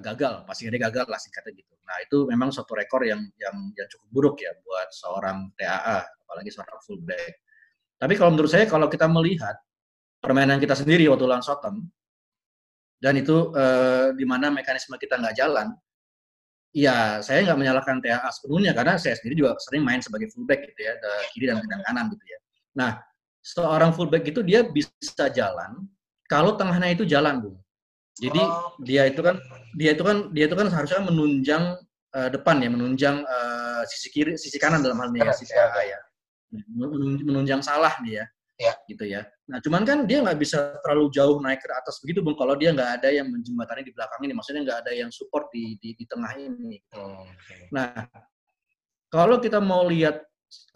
gagal, 0.00 0.48
pasti 0.48 0.72
dia 0.72 0.80
gagal 0.80 1.04
lah 1.04 1.20
singkatnya 1.20 1.52
gitu. 1.52 1.72
Nah, 1.84 1.96
itu 2.00 2.18
memang 2.24 2.48
suatu 2.48 2.72
rekor 2.72 3.04
yang 3.04 3.20
yang 3.36 3.56
yang 3.76 3.88
cukup 3.92 4.08
buruk 4.08 4.36
ya 4.40 4.56
buat 4.64 4.88
seorang 4.88 5.52
TAA, 5.58 6.00
apalagi 6.24 6.48
seorang 6.48 6.80
fullback. 6.80 7.44
Tapi 8.00 8.14
kalau 8.16 8.32
menurut 8.32 8.48
saya 8.48 8.64
kalau 8.64 8.88
kita 8.88 9.04
melihat 9.06 9.60
permainan 10.22 10.56
kita 10.56 10.72
sendiri 10.72 11.04
waktu 11.12 11.28
lawan 11.28 11.44
Soton 11.44 11.84
dan 13.02 13.18
itu 13.18 13.50
eh, 13.58 14.14
di 14.14 14.22
mana 14.22 14.54
mekanisme 14.54 14.94
kita 14.94 15.18
nggak 15.18 15.34
jalan, 15.34 15.74
ya 16.70 17.18
saya 17.18 17.42
nggak 17.50 17.58
menyalahkan 17.58 17.98
TAA 17.98 18.30
sepenuhnya 18.30 18.70
karena 18.78 18.94
saya 18.94 19.18
sendiri 19.18 19.42
juga 19.42 19.58
sering 19.58 19.82
main 19.82 19.98
sebagai 19.98 20.30
fullback 20.30 20.70
gitu 20.70 20.80
ya, 20.86 20.94
kiri 21.34 21.50
dan 21.50 21.66
kanan 21.66 22.14
gitu 22.14 22.22
ya. 22.22 22.38
Nah, 22.78 22.90
seorang 23.42 23.90
fullback 23.90 24.22
itu 24.30 24.46
dia 24.46 24.62
bisa 24.62 25.26
jalan 25.34 25.90
kalau 26.30 26.54
tengahnya 26.54 26.94
itu 26.94 27.04
jalan, 27.04 27.42
Bu. 27.42 27.52
Jadi 28.16 28.40
oh. 28.40 28.78
dia 28.80 29.10
itu 29.10 29.20
kan 29.20 29.36
dia 29.74 29.92
itu 29.92 30.04
kan 30.06 30.30
dia 30.30 30.44
itu 30.46 30.56
kan 30.56 30.68
seharusnya 30.70 31.00
menunjang 31.04 31.76
uh, 32.14 32.28
depan 32.30 32.62
ya, 32.62 32.70
menunjang 32.70 33.26
uh, 33.26 33.82
sisi 33.90 34.08
kiri, 34.14 34.38
sisi 34.38 34.56
kanan 34.62 34.80
dalam 34.80 34.96
hal 35.02 35.10
ini 35.10 35.26
ya, 35.26 35.34
sisi 35.34 35.52
ya. 35.52 35.68
ya. 35.82 35.98
Menunjang 37.26 37.60
salah 37.64 37.92
dia. 38.06 38.22
Ya. 38.22 38.24
Gitu 38.86 39.04
ya. 39.08 39.24
Nah, 39.48 39.58
cuman 39.58 39.82
kan 39.82 39.98
dia 40.06 40.22
nggak 40.22 40.38
bisa 40.38 40.76
terlalu 40.84 41.10
jauh 41.10 41.40
naik 41.40 41.62
ke 41.64 41.68
atas 41.72 41.98
begitu, 42.04 42.20
Bung. 42.20 42.36
Kalau 42.38 42.54
dia 42.54 42.70
nggak 42.70 43.02
ada 43.02 43.08
yang 43.10 43.26
menjembatani 43.30 43.82
di 43.82 43.92
belakang 43.94 44.20
ini, 44.22 44.32
maksudnya 44.36 44.62
nggak 44.62 44.78
ada 44.86 44.92
yang 44.92 45.10
support 45.10 45.48
di 45.50 45.78
di, 45.80 45.96
di 45.96 46.04
tengah 46.06 46.32
ini. 46.38 46.78
Oh, 46.94 47.26
okay. 47.26 47.66
Nah, 47.72 48.06
kalau 49.10 49.42
kita 49.42 49.58
mau 49.58 49.88
lihat 49.88 50.22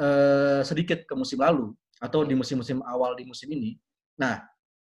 uh, 0.01 0.61
sedikit 0.67 1.05
ke 1.07 1.15
musim 1.15 1.41
lalu, 1.41 1.77
atau 2.01 2.25
di 2.25 2.37
musim-musim 2.37 2.85
awal 2.85 3.17
di 3.17 3.25
musim 3.25 3.49
ini. 3.53 3.77
Nah, 4.21 4.45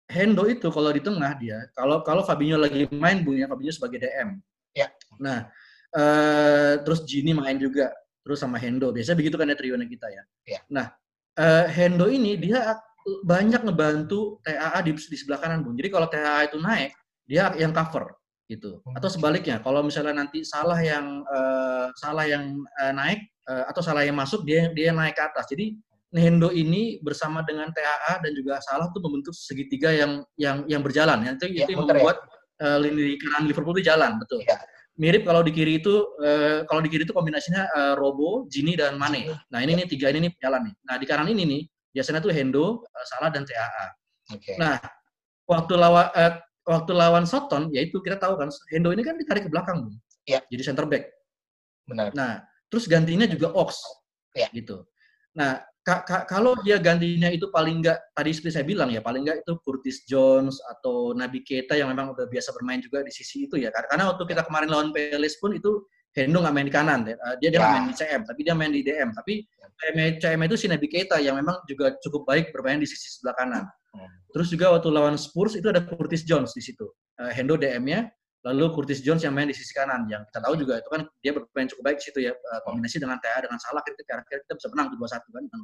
Hendo 0.07 0.47
itu 0.47 0.71
kalau 0.71 0.95
di 0.95 1.03
tengah 1.03 1.35
dia, 1.35 1.59
kalau 1.75 2.01
kalau 2.07 2.23
Fabinho 2.23 2.55
lagi 2.55 2.87
main 2.95 3.27
punya 3.27 3.51
Fabinho 3.51 3.75
sebagai 3.75 4.07
DM. 4.07 4.39
Ya. 4.71 4.87
Nah, 5.19 5.51
eh, 5.91 6.79
terus 6.87 7.03
Gini 7.03 7.35
main 7.35 7.59
juga, 7.59 7.91
terus 8.23 8.39
sama 8.39 8.57
Hendo. 8.63 8.95
Biasanya 8.95 9.19
begitu 9.19 9.35
kan 9.35 9.51
ya 9.51 9.57
trionya 9.59 9.89
kita 9.91 10.07
ya. 10.07 10.23
ya. 10.47 10.61
Nah, 10.71 10.95
eh, 11.39 11.67
Hendo 11.71 12.09
ini 12.09 12.37
dia 12.41 12.77
banyak 13.23 13.63
ngebantu 13.63 14.43
TAA 14.43 14.83
di, 14.83 14.93
di 14.99 15.17
sebelah 15.17 15.39
kanan, 15.39 15.63
Bung. 15.63 15.79
Jadi 15.79 15.89
kalau 15.95 16.11
TAA 16.11 16.51
itu 16.51 16.59
naik, 16.59 16.91
dia 17.23 17.55
yang 17.55 17.71
cover 17.71 18.19
gitu. 18.51 18.83
Atau 18.95 19.11
sebaliknya, 19.11 19.63
kalau 19.63 19.83
misalnya 19.83 20.23
nanti 20.23 20.43
salah 20.43 20.79
yang 20.83 21.23
uh, 21.27 21.91
salah 21.99 22.27
yang 22.27 22.63
uh, 22.79 22.93
naik 22.95 23.23
uh, 23.47 23.67
atau 23.71 23.83
salah 23.83 24.03
yang 24.03 24.19
masuk, 24.19 24.43
dia 24.43 24.71
dia 24.75 24.91
naik 24.91 25.15
ke 25.19 25.23
atas. 25.23 25.47
Jadi 25.51 25.79
Nendo 26.15 26.55
ini 26.55 27.03
bersama 27.03 27.43
dengan 27.43 27.69
TAA 27.75 28.23
dan 28.23 28.31
juga 28.33 28.63
Salah 28.63 28.89
tuh 28.95 29.03
membentuk 29.03 29.35
segitiga 29.35 29.91
yang 29.91 30.23
yang 30.39 30.63
yang 30.71 30.83
berjalan. 30.83 31.23
Yang 31.27 31.35
itu, 31.43 31.47
ya, 31.47 31.67
itu 31.67 31.71
yang 31.75 31.83
ya. 31.83 31.87
membuat 31.87 32.17
ya. 32.23 32.67
uh, 32.67 32.79
lini 32.79 33.19
kanan 33.19 33.43
Liverpool 33.51 33.75
itu 33.79 33.91
jalan, 33.91 34.19
betul. 34.23 34.39
Ya. 34.47 34.59
Mirip 34.97 35.29
kalau 35.29 35.45
di 35.45 35.53
kiri 35.53 35.77
itu 35.85 35.93
uh, 36.25 36.65
kalau 36.65 36.81
di 36.81 36.89
kiri 36.89 37.05
itu 37.05 37.13
kombinasinya 37.13 37.69
uh, 37.77 37.95
Robo, 38.01 38.49
Gini 38.49 38.73
dan 38.73 38.97
Mane. 38.97 39.29
Nah, 39.53 39.61
ini 39.61 39.77
nih 39.77 39.87
tiga 39.89 40.09
ini 40.09 40.25
nih 40.25 40.33
jalan 40.41 40.73
nih. 40.73 40.75
Nah, 40.89 40.95
di 40.97 41.05
kanan 41.05 41.29
ini 41.29 41.45
nih 41.45 41.63
biasanya 41.93 42.25
tuh 42.25 42.33
Hendo, 42.33 42.81
uh, 42.81 43.05
Salah 43.05 43.29
dan 43.29 43.45
TAA. 43.45 43.87
Okay. 44.41 44.57
Nah, 44.57 44.81
waktu 45.45 45.77
lawan 45.77 46.09
uh, 46.17 46.41
waktu 46.65 46.93
lawan 46.97 47.25
Soton 47.29 47.69
yaitu 47.77 48.01
kita 48.01 48.17
tahu 48.17 48.41
kan 48.41 48.49
Hendo 48.73 48.89
ini 48.91 49.05
kan 49.05 49.21
ditarik 49.21 49.45
ke 49.47 49.51
belakang, 49.53 49.93
Ya. 50.27 50.43
Jadi 50.51 50.63
center 50.65 50.89
back. 50.89 51.07
Benar. 51.87 52.11
Nah, 52.17 52.43
terus 52.67 52.91
gantinya 52.91 53.29
juga 53.31 53.53
Ox. 53.55 53.79
Ya. 54.35 54.51
Gitu. 54.51 54.83
Nah, 55.37 55.63
ka, 55.87 56.03
ka, 56.03 56.27
kalau 56.27 56.59
dia 56.67 56.83
gantinya 56.83 57.31
itu 57.31 57.47
paling 57.55 57.79
enggak 57.79 58.03
tadi 58.11 58.35
seperti 58.35 58.59
saya 58.59 58.67
bilang 58.67 58.91
ya 58.91 58.99
paling 58.99 59.23
enggak 59.23 59.47
itu 59.47 59.55
Curtis 59.63 60.03
Jones 60.03 60.59
atau 60.67 61.15
Nabi 61.15 61.47
Keita 61.47 61.79
yang 61.79 61.95
memang 61.95 62.11
udah 62.11 62.27
biasa 62.27 62.51
bermain 62.51 62.83
juga 62.83 63.07
di 63.07 63.15
sisi 63.15 63.47
itu 63.47 63.55
ya 63.55 63.71
karena 63.71 64.11
waktu 64.11 64.27
kita 64.27 64.43
kemarin 64.43 64.67
lawan 64.67 64.91
Peles 64.91 65.39
pun 65.39 65.55
itu 65.55 65.87
Hendo 66.17 66.41
nggak 66.41 66.55
main 66.57 66.67
di 66.67 66.73
kanan 66.73 67.05
ya. 67.05 67.15
dia 67.39 67.53
dia 67.53 67.61
ya. 67.61 67.69
main 67.71 67.85
di 67.87 67.95
CM 67.95 68.25
tapi 68.27 68.41
dia 68.43 68.55
main 68.57 68.73
di 68.73 68.81
DM 68.81 69.13
tapi 69.15 69.45
CM, 69.77 69.97
CM 70.17 70.41
itu 70.49 70.57
si 70.59 70.67
Nabi 70.67 70.87
Keita 70.91 71.21
yang 71.23 71.39
memang 71.39 71.61
juga 71.71 71.95
cukup 72.03 72.25
baik 72.27 72.51
bermain 72.51 72.83
di 72.83 72.89
sisi 72.89 73.21
sebelah 73.21 73.37
kanan 73.39 73.65
hmm. 73.95 74.33
terus 74.35 74.51
juga 74.51 74.75
waktu 74.75 74.89
lawan 74.91 75.15
Spurs 75.15 75.55
itu 75.55 75.71
ada 75.71 75.85
Curtis 75.87 76.27
Jones 76.27 76.51
di 76.51 76.65
situ 76.65 76.89
Hendo 77.17 77.55
DM-nya 77.61 78.11
lalu 78.47 78.71
Curtis 78.79 79.03
Jones 79.03 79.27
yang 79.27 79.35
main 79.35 79.51
di 79.51 79.57
sisi 79.59 79.75
kanan 79.75 80.07
yang 80.07 80.23
kita 80.31 80.39
tahu 80.39 80.55
juga 80.55 80.79
itu 80.79 80.87
kan 80.87 81.03
dia 81.19 81.35
bermain 81.35 81.67
cukup 81.67 81.83
baik 81.91 81.99
di 81.99 82.05
situ 82.07 82.19
ya 82.23 82.33
eh, 82.33 82.61
kombinasi 82.63 83.03
dengan 83.03 83.19
TA 83.19 83.43
dengan 83.43 83.59
Salah 83.59 83.83
kita 83.83 84.07
kira-kira 84.07 84.39
kita 84.47 84.55
bisa 84.55 84.69
menang 84.71 84.95
dua 84.95 85.09
satu 85.11 85.29
kan 85.35 85.43
dengan 85.43 85.63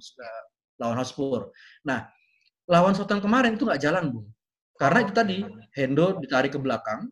lawan 0.83 0.97
Hotspur. 0.99 1.41
Nah 1.87 2.11
lawan 2.67 2.99
Southampton 2.99 3.23
kemarin 3.23 3.55
itu 3.55 3.63
nggak 3.63 3.83
jalan 3.83 4.11
bung 4.11 4.27
karena 4.83 4.99
itu 5.07 5.13
tadi 5.15 5.39
Hendo 5.79 6.19
ditarik 6.19 6.53
ke 6.57 6.61
belakang, 6.61 7.07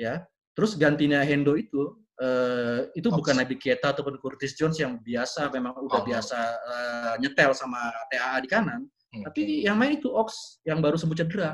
ya. 0.00 0.24
Terus 0.56 0.80
gantinya 0.80 1.20
Hendo 1.20 1.60
itu 1.60 1.92
uh, 2.24 2.88
itu 2.96 3.08
bukan 3.12 3.36
Nabi 3.36 3.60
Keita 3.60 3.92
ataupun 3.92 4.16
Curtis 4.16 4.56
Jones 4.56 4.80
yang 4.80 4.96
biasa 4.96 5.52
memang 5.52 5.76
udah 5.76 6.00
oh. 6.00 6.04
biasa 6.08 6.38
uh, 6.40 7.14
nyetel 7.20 7.52
sama 7.52 7.92
TAA 8.08 8.36
di 8.40 8.48
kanan, 8.48 8.80
tapi 9.28 9.60
yang 9.60 9.76
main 9.76 10.00
itu 10.00 10.08
Ox 10.08 10.60
yang 10.64 10.80
baru 10.80 10.96
sembuh 10.96 11.16
cedera. 11.20 11.52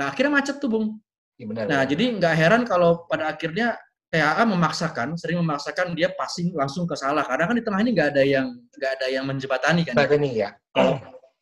Nah, 0.00 0.08
akhirnya 0.08 0.40
macet 0.40 0.56
tuh, 0.56 0.70
Bung. 0.72 0.96
Ya, 1.38 1.46
benar, 1.46 1.64
nah, 1.70 1.82
benar. 1.82 1.90
jadi 1.94 2.04
nggak 2.18 2.34
heran 2.34 2.62
kalau 2.66 3.06
pada 3.06 3.30
akhirnya 3.30 3.78
TAA 4.10 4.42
memaksakan, 4.48 5.14
sering 5.14 5.38
memaksakan 5.38 5.94
dia 5.94 6.10
passing 6.16 6.50
langsung 6.56 6.88
ke 6.88 6.96
salah 6.98 7.22
karena 7.22 7.44
kan 7.46 7.54
di 7.54 7.64
tengah 7.64 7.80
ini 7.84 7.90
nggak 7.94 8.08
ada 8.16 8.22
yang 8.26 8.46
nggak 8.74 8.92
ada 8.98 9.06
yang 9.06 9.24
menjembatani 9.28 9.82
kan. 9.86 9.94
Ini 9.94 10.30
ya. 10.34 10.50
Kalau 10.74 10.98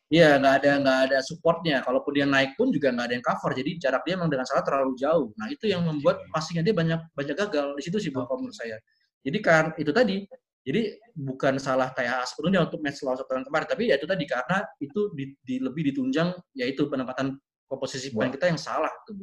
Iya, 0.06 0.38
nggak 0.38 0.54
ada 0.62 0.70
nggak 0.86 0.98
ada 1.10 1.18
supportnya. 1.18 1.82
Kalaupun 1.82 2.14
dia 2.14 2.26
naik 2.30 2.54
pun 2.54 2.70
juga 2.70 2.94
nggak 2.94 3.06
ada 3.10 3.14
yang 3.18 3.26
cover. 3.26 3.50
Jadi 3.58 3.70
jarak 3.82 4.06
dia 4.06 4.14
memang 4.14 4.30
dengan 4.30 4.46
salah 4.46 4.62
terlalu 4.62 4.94
jauh. 4.94 5.34
Nah 5.34 5.50
itu 5.50 5.66
yang 5.66 5.82
membuat 5.82 6.22
passingnya 6.30 6.62
dia 6.62 6.74
banyak 6.78 7.00
banyak 7.10 7.34
gagal 7.34 7.74
di 7.74 7.82
situ 7.82 7.98
sih 7.98 8.10
bu, 8.14 8.22
menurut 8.22 8.54
saya. 8.54 8.78
Jadi 9.26 9.38
kan 9.42 9.74
itu 9.74 9.90
tadi. 9.90 10.22
Jadi 10.66 10.98
bukan 11.14 11.62
salah 11.62 11.94
kayak 11.94 12.26
sepenuhnya 12.26 12.66
untuk 12.66 12.82
match 12.82 12.98
lawan 13.06 13.18
Scotland 13.18 13.46
kemarin, 13.46 13.66
tapi 13.70 13.82
ya 13.86 13.94
itu 13.98 14.06
tadi 14.06 14.26
karena 14.26 14.66
itu 14.82 15.00
di, 15.14 15.24
di 15.38 15.62
lebih 15.62 15.94
ditunjang 15.94 16.34
yaitu 16.58 16.90
penempatan 16.90 17.38
komposisi 17.70 18.10
pemain 18.10 18.34
kita 18.34 18.50
yang 18.50 18.58
salah 18.58 18.90
tuh. 19.06 19.14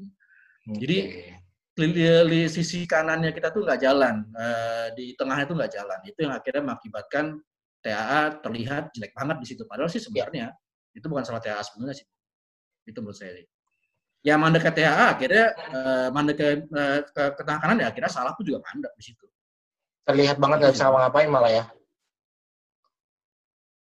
Okay. 0.64 0.80
Jadi 0.80 0.98
di, 1.74 2.06
di 2.08 2.42
sisi 2.48 2.88
kanannya 2.88 3.36
kita 3.36 3.52
tuh 3.52 3.68
nggak 3.68 3.82
jalan, 3.84 4.24
uh, 4.32 4.88
di 4.96 5.12
tengahnya 5.20 5.46
tuh 5.50 5.56
nggak 5.60 5.74
jalan. 5.74 6.00
Itu 6.08 6.20
yang 6.24 6.34
akhirnya 6.38 6.62
mengakibatkan 6.64 7.26
TAA 7.84 8.40
terlihat 8.40 8.84
jelek 8.96 9.12
banget 9.12 9.38
di 9.44 9.48
situ. 9.52 9.68
Padahal 9.68 9.92
sih 9.92 10.00
sebenarnya 10.00 10.56
itu 10.96 11.06
bukan 11.10 11.26
salah 11.28 11.44
THA 11.44 11.62
sebenarnya 11.68 11.96
sih. 12.00 12.08
Itu 12.88 13.04
menurut 13.04 13.18
saya. 13.20 13.44
Ya 14.24 14.40
mandek 14.40 14.64
ke 14.64 14.72
THA 14.72 15.20
akhirnya 15.20 15.46
uh, 15.76 16.08
mandek 16.16 16.36
ke, 16.40 16.48
uh, 16.72 17.00
ke, 17.12 17.24
ke 17.36 17.42
tengah 17.44 17.60
kanan 17.60 17.84
ya 17.84 17.88
akhirnya 17.92 18.12
salah 18.12 18.32
pun 18.32 18.48
juga 18.48 18.64
mandek 18.64 18.94
di 18.96 19.04
situ. 19.04 19.26
Terlihat 20.08 20.40
banget 20.40 20.58
nggak 20.64 20.74
bisa 20.80 20.88
ngapain 20.88 21.28
malah 21.28 21.52
ya. 21.52 21.64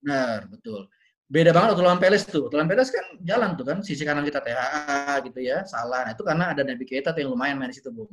Benar, 0.04 0.52
betul. 0.52 0.88
Beda 1.28 1.52
banget 1.52 1.76
waktu 1.76 1.84
lawan 1.84 2.00
Peles 2.00 2.24
tuh. 2.24 2.48
Lawan 2.48 2.72
Peles 2.72 2.88
kan 2.88 3.06
jalan 3.20 3.60
tuh 3.60 3.68
kan, 3.68 3.78
sisi 3.84 4.08
kanan 4.08 4.24
kita 4.24 4.40
THA 4.40 5.28
gitu 5.28 5.40
ya, 5.44 5.68
salah. 5.68 6.08
Nah 6.08 6.12
itu 6.16 6.24
karena 6.24 6.56
ada 6.56 6.64
Nabi 6.64 6.88
Keita 6.88 7.12
yang 7.20 7.36
lumayan 7.36 7.60
main 7.60 7.68
di 7.68 7.76
situ, 7.76 7.92
Bung. 7.92 8.08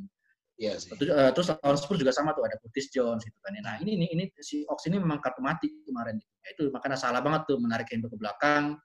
Iya 0.59 0.75
sih. 0.79 0.91
Terus, 0.95 1.11
uh, 1.11 1.31
terus 1.31 1.47
lawan 1.51 1.79
Spurs 1.79 1.99
juga 1.99 2.11
sama 2.11 2.35
tuh, 2.35 2.43
ada 2.43 2.59
Curtis 2.59 2.91
Jones 2.91 3.23
gitu 3.23 3.39
kan. 3.39 3.55
Nah 3.55 3.79
ini, 3.79 3.95
ini, 3.95 4.05
ini 4.11 4.23
si 4.43 4.67
Ox 4.67 4.87
ini 4.91 4.99
memang 4.99 5.23
kartu 5.23 5.39
mati 5.39 5.71
kemarin. 5.87 6.19
Ya, 6.43 6.59
itu 6.59 6.67
makanya 6.75 6.99
salah 6.99 7.23
banget 7.23 7.47
tuh 7.47 7.55
menarik 7.59 7.87
Hendo 7.87 8.11
ke 8.11 8.19
belakang, 8.19 8.75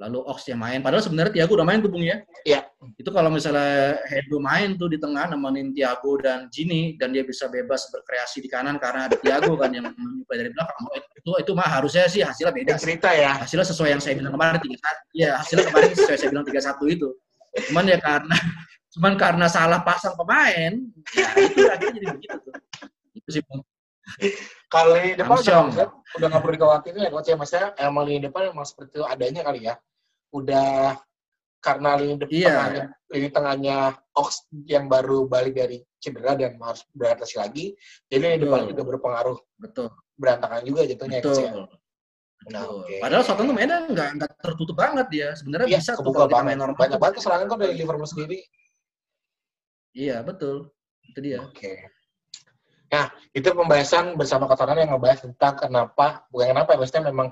lalu 0.00 0.24
Ox 0.24 0.48
yang 0.48 0.64
main. 0.64 0.80
Padahal 0.80 1.04
sebenarnya 1.04 1.44
Tiago 1.44 1.60
udah 1.60 1.66
main 1.68 1.84
tuh 1.84 1.92
Bung 1.92 2.00
ya. 2.00 2.24
Iya. 2.48 2.64
Itu 2.96 3.12
kalau 3.12 3.28
misalnya 3.28 4.00
Hendo 4.08 4.40
main 4.40 4.80
tuh 4.80 4.88
di 4.88 4.96
tengah 4.96 5.28
nemenin 5.28 5.76
Tiago 5.76 6.16
dan 6.16 6.48
Gini 6.48 6.96
dan 6.96 7.12
dia 7.12 7.20
bisa 7.20 7.52
bebas 7.52 7.84
berkreasi 7.92 8.40
di 8.40 8.48
kanan 8.48 8.80
karena 8.80 9.12
ada 9.12 9.16
Tiago 9.20 9.60
kan 9.60 9.68
yang 9.76 9.92
menyuplai 9.92 10.40
dari 10.40 10.50
belakang. 10.56 10.80
Oh, 10.88 10.96
itu 10.96 11.30
itu 11.44 11.52
mah 11.52 11.68
harusnya 11.68 12.08
sih 12.08 12.24
hasilnya 12.24 12.56
beda. 12.56 12.72
Cerita 12.80 13.12
ya. 13.12 13.44
Hasilnya 13.44 13.68
sesuai 13.68 13.90
yang 13.92 14.00
saya 14.00 14.16
bilang 14.16 14.32
kemarin 14.32 14.58
tiga 14.64 14.78
satu. 14.80 15.02
Iya 15.12 15.30
hasilnya 15.36 15.64
kemarin 15.68 15.88
sesuai 15.92 16.16
saya 16.16 16.28
bilang 16.32 16.46
tiga 16.48 16.60
satu 16.64 16.84
itu. 16.88 17.08
Cuman 17.68 17.84
ya 17.92 17.98
karena 18.00 18.36
cuman 18.96 19.12
karena 19.20 19.46
salah 19.46 19.84
pasang 19.84 20.16
pemain, 20.18 20.72
ya 21.14 21.28
itu 21.38 21.62
akhirnya 21.68 21.92
jadi 22.00 22.06
begitu 22.16 22.36
tuh. 22.40 22.54
Itu 23.12 23.28
sih 23.28 23.44
Bung. 23.44 23.62
Kali 24.66 25.14
depan 25.14 25.38
udah, 25.38 25.86
udah 26.18 26.26
nggak 26.26 26.42
perlu 26.42 26.54
dikhawatirin 26.58 27.06
ya 27.06 27.10
coach 27.14 27.30
ya 27.30 27.36
maksudnya 27.38 27.66
emang 27.78 28.10
lini 28.10 28.26
depan 28.26 28.50
emang 28.50 28.66
seperti 28.66 28.98
itu 28.98 29.06
adanya 29.06 29.46
kali 29.46 29.70
ya 29.70 29.78
udah 30.30 30.96
karena 31.60 31.90
lini 32.00 32.16
depan 32.16 32.32
iya. 32.32 32.88
lini 33.12 33.28
tengahnya 33.28 33.76
Ox 34.16 34.48
yang 34.64 34.88
baru 34.88 35.28
balik 35.28 35.60
dari 35.60 35.84
cedera 36.00 36.32
dan 36.32 36.56
harus 36.56 36.86
beradaptasi 36.96 37.36
lagi 37.36 37.64
jadi 38.08 38.36
lini 38.36 38.38
depan 38.48 38.70
juga 38.72 38.82
berpengaruh 38.96 39.38
betul 39.60 39.92
berantakan 40.16 40.64
juga 40.64 40.88
jatuhnya 40.88 41.20
betul. 41.20 41.36
Ya, 41.40 41.78
Nah, 42.48 42.64
okay. 42.64 43.04
Padahal 43.04 43.20
Southampton 43.20 43.52
mainnya 43.52 43.84
nggak 43.84 44.08
nggak 44.16 44.30
tertutup 44.40 44.72
banget 44.72 45.06
dia. 45.12 45.28
Sebenarnya 45.36 45.68
iya, 45.68 45.76
bisa 45.76 45.92
tuh 46.00 46.08
kalau 46.08 46.40
main 46.40 46.56
normal. 46.56 46.80
Banyak 46.80 46.96
banget 46.96 47.14
kesalahan 47.20 47.44
kok 47.44 47.60
dari 47.60 47.76
Liverpool 47.76 48.08
sendiri. 48.08 48.40
Iya 49.92 50.24
betul, 50.24 50.72
itu 51.04 51.20
dia. 51.20 51.44
Oke. 51.44 51.52
Okay. 51.52 51.76
Nah, 52.90 53.06
itu 53.30 53.46
pembahasan 53.54 54.18
bersama 54.18 54.50
Kotoran 54.50 54.80
yang 54.80 54.90
ngebahas 54.96 55.22
tentang 55.22 55.54
kenapa, 55.54 56.26
bukan 56.32 56.50
kenapa, 56.50 56.74
ya, 56.74 56.78
maksudnya 56.82 57.04
memang 57.12 57.28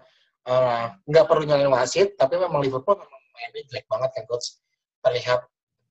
uh, 0.48 0.96
nggak 1.04 1.24
perlu 1.28 1.44
nyalain 1.44 1.68
wasit, 1.68 2.16
tapi 2.16 2.40
memang 2.40 2.64
Liverpool 2.64 2.96
memang 2.96 3.22
mainnya 3.36 3.62
jelek 3.68 3.86
banget 3.86 4.10
kan, 4.16 4.24
Coach. 4.26 4.58
Terlihat 5.04 5.40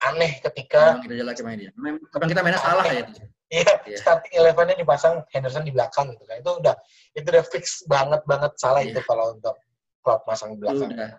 aneh 0.03 0.41
ketika... 0.41 0.99
Kita 0.99 1.15
jelek 1.15 1.39
mainnya. 1.45 1.71
Kapan 2.09 2.27
kita 2.33 2.41
mainnya 2.41 2.61
salah 2.61 2.85
ya? 2.89 3.05
Iya, 3.47 3.79
yeah. 3.87 3.95
starting 3.95 4.35
elevennya 4.35 4.75
dipasang 4.75 5.23
Henderson 5.31 5.63
di 5.63 5.71
belakang 5.71 6.11
gitu 6.11 6.23
kan. 6.27 6.35
Itu 6.43 6.51
udah 6.59 6.75
itu 7.15 7.27
udah 7.31 7.45
fix 7.47 7.79
banget 7.87 8.19
banget 8.27 8.51
salah 8.59 8.83
yeah. 8.83 8.91
itu 8.91 8.99
kalau 9.07 9.39
untuk 9.39 9.55
klub 10.03 10.19
masang 10.27 10.51
di 10.51 10.59
belakang. 10.59 10.91
Udah 10.91 11.15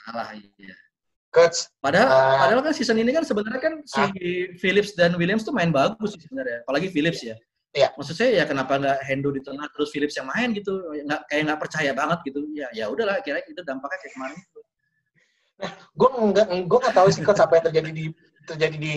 salah 0.00 0.32
iya. 0.32 0.76
Coach. 1.28 1.68
Padahal, 1.84 2.08
uh, 2.08 2.36
padahal 2.48 2.64
kan 2.64 2.72
season 2.72 2.96
ini 2.96 3.12
kan 3.12 3.28
sebenarnya 3.28 3.60
kan 3.60 3.74
si 3.84 4.00
uh, 4.00 4.08
Phillips 4.56 4.96
dan 4.96 5.20
Williams 5.20 5.44
tuh 5.44 5.52
main 5.52 5.68
bagus 5.68 6.16
sih 6.16 6.24
sebenarnya. 6.24 6.64
Apalagi 6.64 6.88
Phillips 6.88 7.20
ya. 7.20 7.36
Iya. 7.76 7.92
Maksud 7.92 8.16
saya 8.16 8.30
ya 8.40 8.44
kenapa 8.48 8.80
nggak 8.80 8.98
Hendo 9.04 9.28
di 9.28 9.44
tengah 9.44 9.68
terus 9.68 9.92
Phillips 9.92 10.16
yang 10.16 10.32
main 10.32 10.56
gitu, 10.56 10.80
nggak 11.04 11.28
kayak 11.28 11.42
nggak 11.52 11.60
percaya 11.60 11.92
banget 11.92 12.18
gitu. 12.24 12.40
Ya 12.56 12.72
ya 12.72 12.88
udahlah 12.88 13.20
kira 13.20 13.44
itu 13.44 13.60
dampaknya 13.60 14.00
kayak 14.00 14.14
kemarin. 14.16 14.38
Gitu. 14.40 14.60
Nah, 15.56 15.70
gue 15.72 16.08
nggak 16.32 16.46
gue 16.68 16.78
nggak 16.80 16.96
tahu 16.96 17.08
sih 17.12 17.22
coach 17.24 17.40
apa 17.40 17.60
yang 17.60 17.64
terjadi 17.68 17.90
di 17.92 18.06
terjadi 18.48 18.76
di 18.76 18.96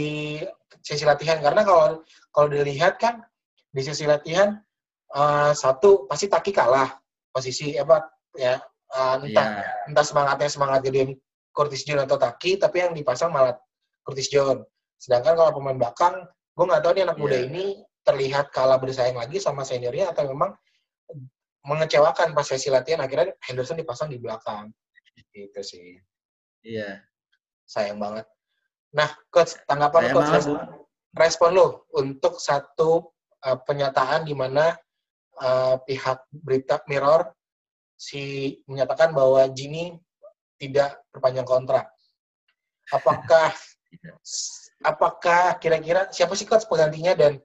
sesi 0.79 1.03
latihan 1.03 1.43
karena 1.43 1.61
kalau 1.67 2.03
kalau 2.31 2.47
dilihat 2.47 2.95
kan 2.99 3.19
di 3.71 3.81
sesi 3.83 4.07
latihan 4.07 4.59
uh, 5.15 5.51
satu 5.51 6.07
pasti 6.07 6.31
Taki 6.31 6.51
kalah 6.55 6.99
posisi 7.31 7.75
apa 7.75 8.11
ya 8.35 8.59
uh, 8.95 9.15
entah 9.23 9.47
yeah. 9.63 9.87
entah 9.89 10.05
semangatnya 10.05 10.49
semangat 10.49 10.79
jadi 10.85 11.15
Curtis 11.55 11.83
Jones 11.87 12.05
atau 12.07 12.19
Taki 12.19 12.59
tapi 12.59 12.83
yang 12.83 12.91
dipasang 12.95 13.31
malah 13.31 13.55
Curtis 14.03 14.27
Jones 14.27 14.65
sedangkan 14.99 15.39
kalau 15.39 15.51
pemain 15.55 15.79
belakang 15.79 16.27
gue 16.27 16.65
nggak 16.67 16.81
tahu 16.83 16.91
nih 16.95 17.03
anak 17.07 17.17
yeah. 17.17 17.23
muda 17.23 17.37
ini 17.39 17.65
terlihat 18.09 18.49
kalah 18.49 18.81
bersaing 18.81 19.13
lagi 19.13 19.37
sama 19.37 19.61
seniornya 19.61 20.09
atau 20.09 20.25
memang 20.25 20.57
mengecewakan 21.61 22.33
pas 22.33 22.41
sesi 22.41 22.73
latihan 22.73 23.05
akhirnya 23.05 23.37
Henderson 23.45 23.77
dipasang 23.77 24.09
di 24.09 24.17
belakang. 24.17 24.73
Gitu 25.29 25.61
sih. 25.61 26.01
Iya. 26.65 27.05
Sayang 27.69 28.01
banget. 28.01 28.25
Nah 28.97 29.13
coach 29.29 29.53
tanggapan 29.69 30.09
coach 30.09 30.31
respon, 30.33 30.57
respon 31.13 31.49
lo 31.53 31.67
untuk 31.93 32.41
satu 32.41 33.13
uh, 33.45 33.57
pernyataan 33.61 34.25
di 34.25 34.33
mana 34.33 34.73
uh, 35.37 35.77
pihak 35.85 36.25
berita 36.33 36.81
Mirror 36.89 37.29
si 37.93 38.55
menyatakan 38.65 39.13
bahwa 39.13 39.45
Gini 39.53 39.93
tidak 40.57 41.05
perpanjang 41.13 41.45
kontrak. 41.45 41.85
Apakah 42.89 43.53
apakah 44.89 45.59
kira-kira 45.61 46.09
siapa 46.09 46.33
sih 46.33 46.47
coach 46.49 46.65
penggantinya 46.65 47.13
dan 47.13 47.37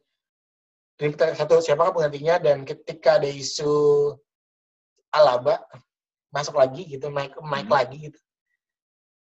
kita 0.94 1.34
satu 1.34 1.58
siapakah 1.58 1.90
penggantinya 1.90 2.38
dan 2.38 2.62
ketika 2.62 3.18
ada 3.18 3.26
isu 3.26 4.14
Alaba 5.14 5.62
masuk 6.34 6.58
lagi 6.58 6.86
gitu 6.86 7.10
naik 7.10 7.38
naik 7.38 7.66
hmm. 7.70 7.74
lagi 7.74 7.96
gitu 8.10 8.18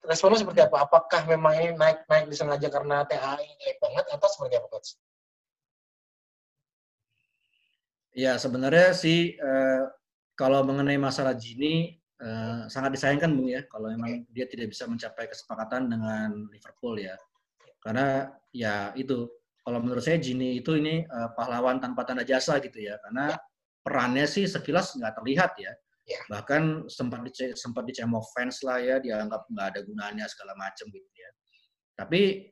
responnya 0.06 0.40
seperti 0.40 0.64
apa 0.64 0.86
apakah 0.86 1.28
memang 1.28 1.52
ini 1.60 1.70
naik 1.76 2.08
naik 2.08 2.30
disengaja 2.30 2.68
karena 2.72 3.04
TAI 3.04 3.44
naik 3.44 3.78
banget 3.82 4.04
atau 4.08 4.28
seperti 4.32 4.54
apa 4.56 4.68
coach? 4.72 4.96
Ya 8.16 8.34
sebenarnya 8.40 8.96
sih 8.96 9.36
eh, 9.38 9.84
kalau 10.34 10.64
mengenai 10.64 10.96
masalah 10.96 11.36
Gini 11.36 12.00
eh, 12.16 12.60
sangat 12.72 12.96
disayangkan 12.96 13.30
bung 13.30 13.52
ya 13.52 13.62
kalau 13.68 13.92
memang 13.92 14.24
dia 14.32 14.48
tidak 14.48 14.72
bisa 14.72 14.88
mencapai 14.88 15.28
kesepakatan 15.28 15.92
dengan 15.92 16.48
Liverpool 16.48 16.96
ya 16.96 17.14
karena 17.80 18.28
ya 18.52 18.92
itu 18.96 19.28
kalau 19.61 19.79
menurut 19.85 20.00
saya 20.00 20.17
Gini 20.17 20.61
itu 20.61 20.76
ini 20.76 21.05
uh, 21.05 21.31
pahlawan 21.37 21.79
tanpa 21.79 22.09
tanda 22.09 22.25
jasa 22.25 22.57
gitu 22.64 22.81
ya 22.81 22.97
karena 23.05 23.37
ya. 23.37 23.38
perannya 23.85 24.26
sih 24.29 24.49
sekilas 24.49 24.97
nggak 24.97 25.21
terlihat 25.21 25.52
ya. 25.61 25.73
ya. 26.09 26.21
Bahkan 26.33 26.88
sempat 26.88 27.21
dice 27.29 27.52
sempat 27.57 27.85
dicemooh 27.85 28.25
fans 28.33 28.64
lah 28.64 28.81
ya 28.81 28.97
dianggap 28.99 29.45
nggak 29.52 29.67
ada 29.76 29.81
gunanya 29.85 30.25
segala 30.33 30.57
macam 30.57 30.88
gitu 30.88 31.11
ya. 31.12 31.31
Tapi 32.00 32.49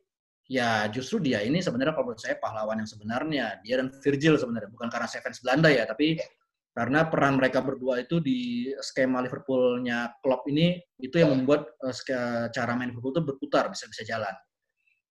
ya 0.49 0.89
justru 0.89 1.21
dia 1.21 1.45
ini 1.45 1.61
sebenarnya 1.61 1.93
kalau 1.93 2.13
menurut 2.13 2.25
saya 2.25 2.37
pahlawan 2.41 2.81
yang 2.81 2.89
sebenarnya 2.89 3.47
dia 3.61 3.75
dan 3.81 3.93
Virgil 4.01 4.41
sebenarnya 4.41 4.73
bukan 4.73 4.89
karena 4.89 5.05
saya 5.05 5.21
fans 5.21 5.45
Belanda 5.45 5.69
ya 5.69 5.85
tapi 5.85 6.17
ya. 6.17 6.25
karena 6.73 7.05
peran 7.05 7.37
mereka 7.37 7.61
berdua 7.61 8.01
itu 8.01 8.17
di 8.17 8.73
skema 8.81 9.21
Liverpoolnya 9.21 10.17
Klopp 10.25 10.49
ini 10.49 10.81
itu 11.05 11.21
yang 11.21 11.33
ya. 11.33 11.35
membuat 11.37 11.77
uh, 11.85 12.49
cara 12.49 12.73
main 12.81 12.89
Liverpool 12.89 13.13
itu 13.13 13.25
berputar 13.29 13.69
bisa 13.69 13.85
bisa 13.93 14.09
jalan. 14.09 14.33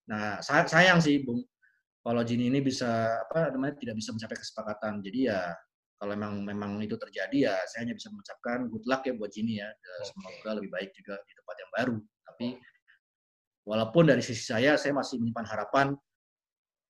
Nah 0.10 0.42
sayang 0.42 0.98
sih 1.06 1.22
Bung 1.22 1.46
kalau 2.08 2.24
Jini 2.24 2.48
ini 2.48 2.64
bisa 2.64 3.20
apa 3.28 3.52
namanya 3.52 3.76
tidak 3.84 4.00
bisa 4.00 4.16
mencapai 4.16 4.40
kesepakatan. 4.40 5.04
Jadi 5.04 5.28
ya 5.28 5.52
kalau 6.00 6.16
memang 6.16 6.40
memang 6.48 6.72
itu 6.80 6.96
terjadi 6.96 7.52
ya 7.52 7.56
saya 7.68 7.84
hanya 7.84 8.00
bisa 8.00 8.08
mengucapkan 8.08 8.72
good 8.72 8.86
luck 8.88 9.04
ya 9.04 9.12
buat 9.20 9.28
Jini 9.28 9.60
ya. 9.60 9.68
Okay. 9.68 10.16
Semoga 10.16 10.50
lebih 10.56 10.72
baik 10.72 10.96
juga 10.96 11.20
di 11.20 11.34
tempat 11.36 11.56
yang 11.60 11.72
baru. 11.76 11.98
Tapi 12.00 12.48
walaupun 13.68 14.04
dari 14.08 14.24
sisi 14.24 14.40
saya 14.40 14.80
saya 14.80 14.96
masih 14.96 15.20
menyimpan 15.20 15.48
harapan 15.52 15.88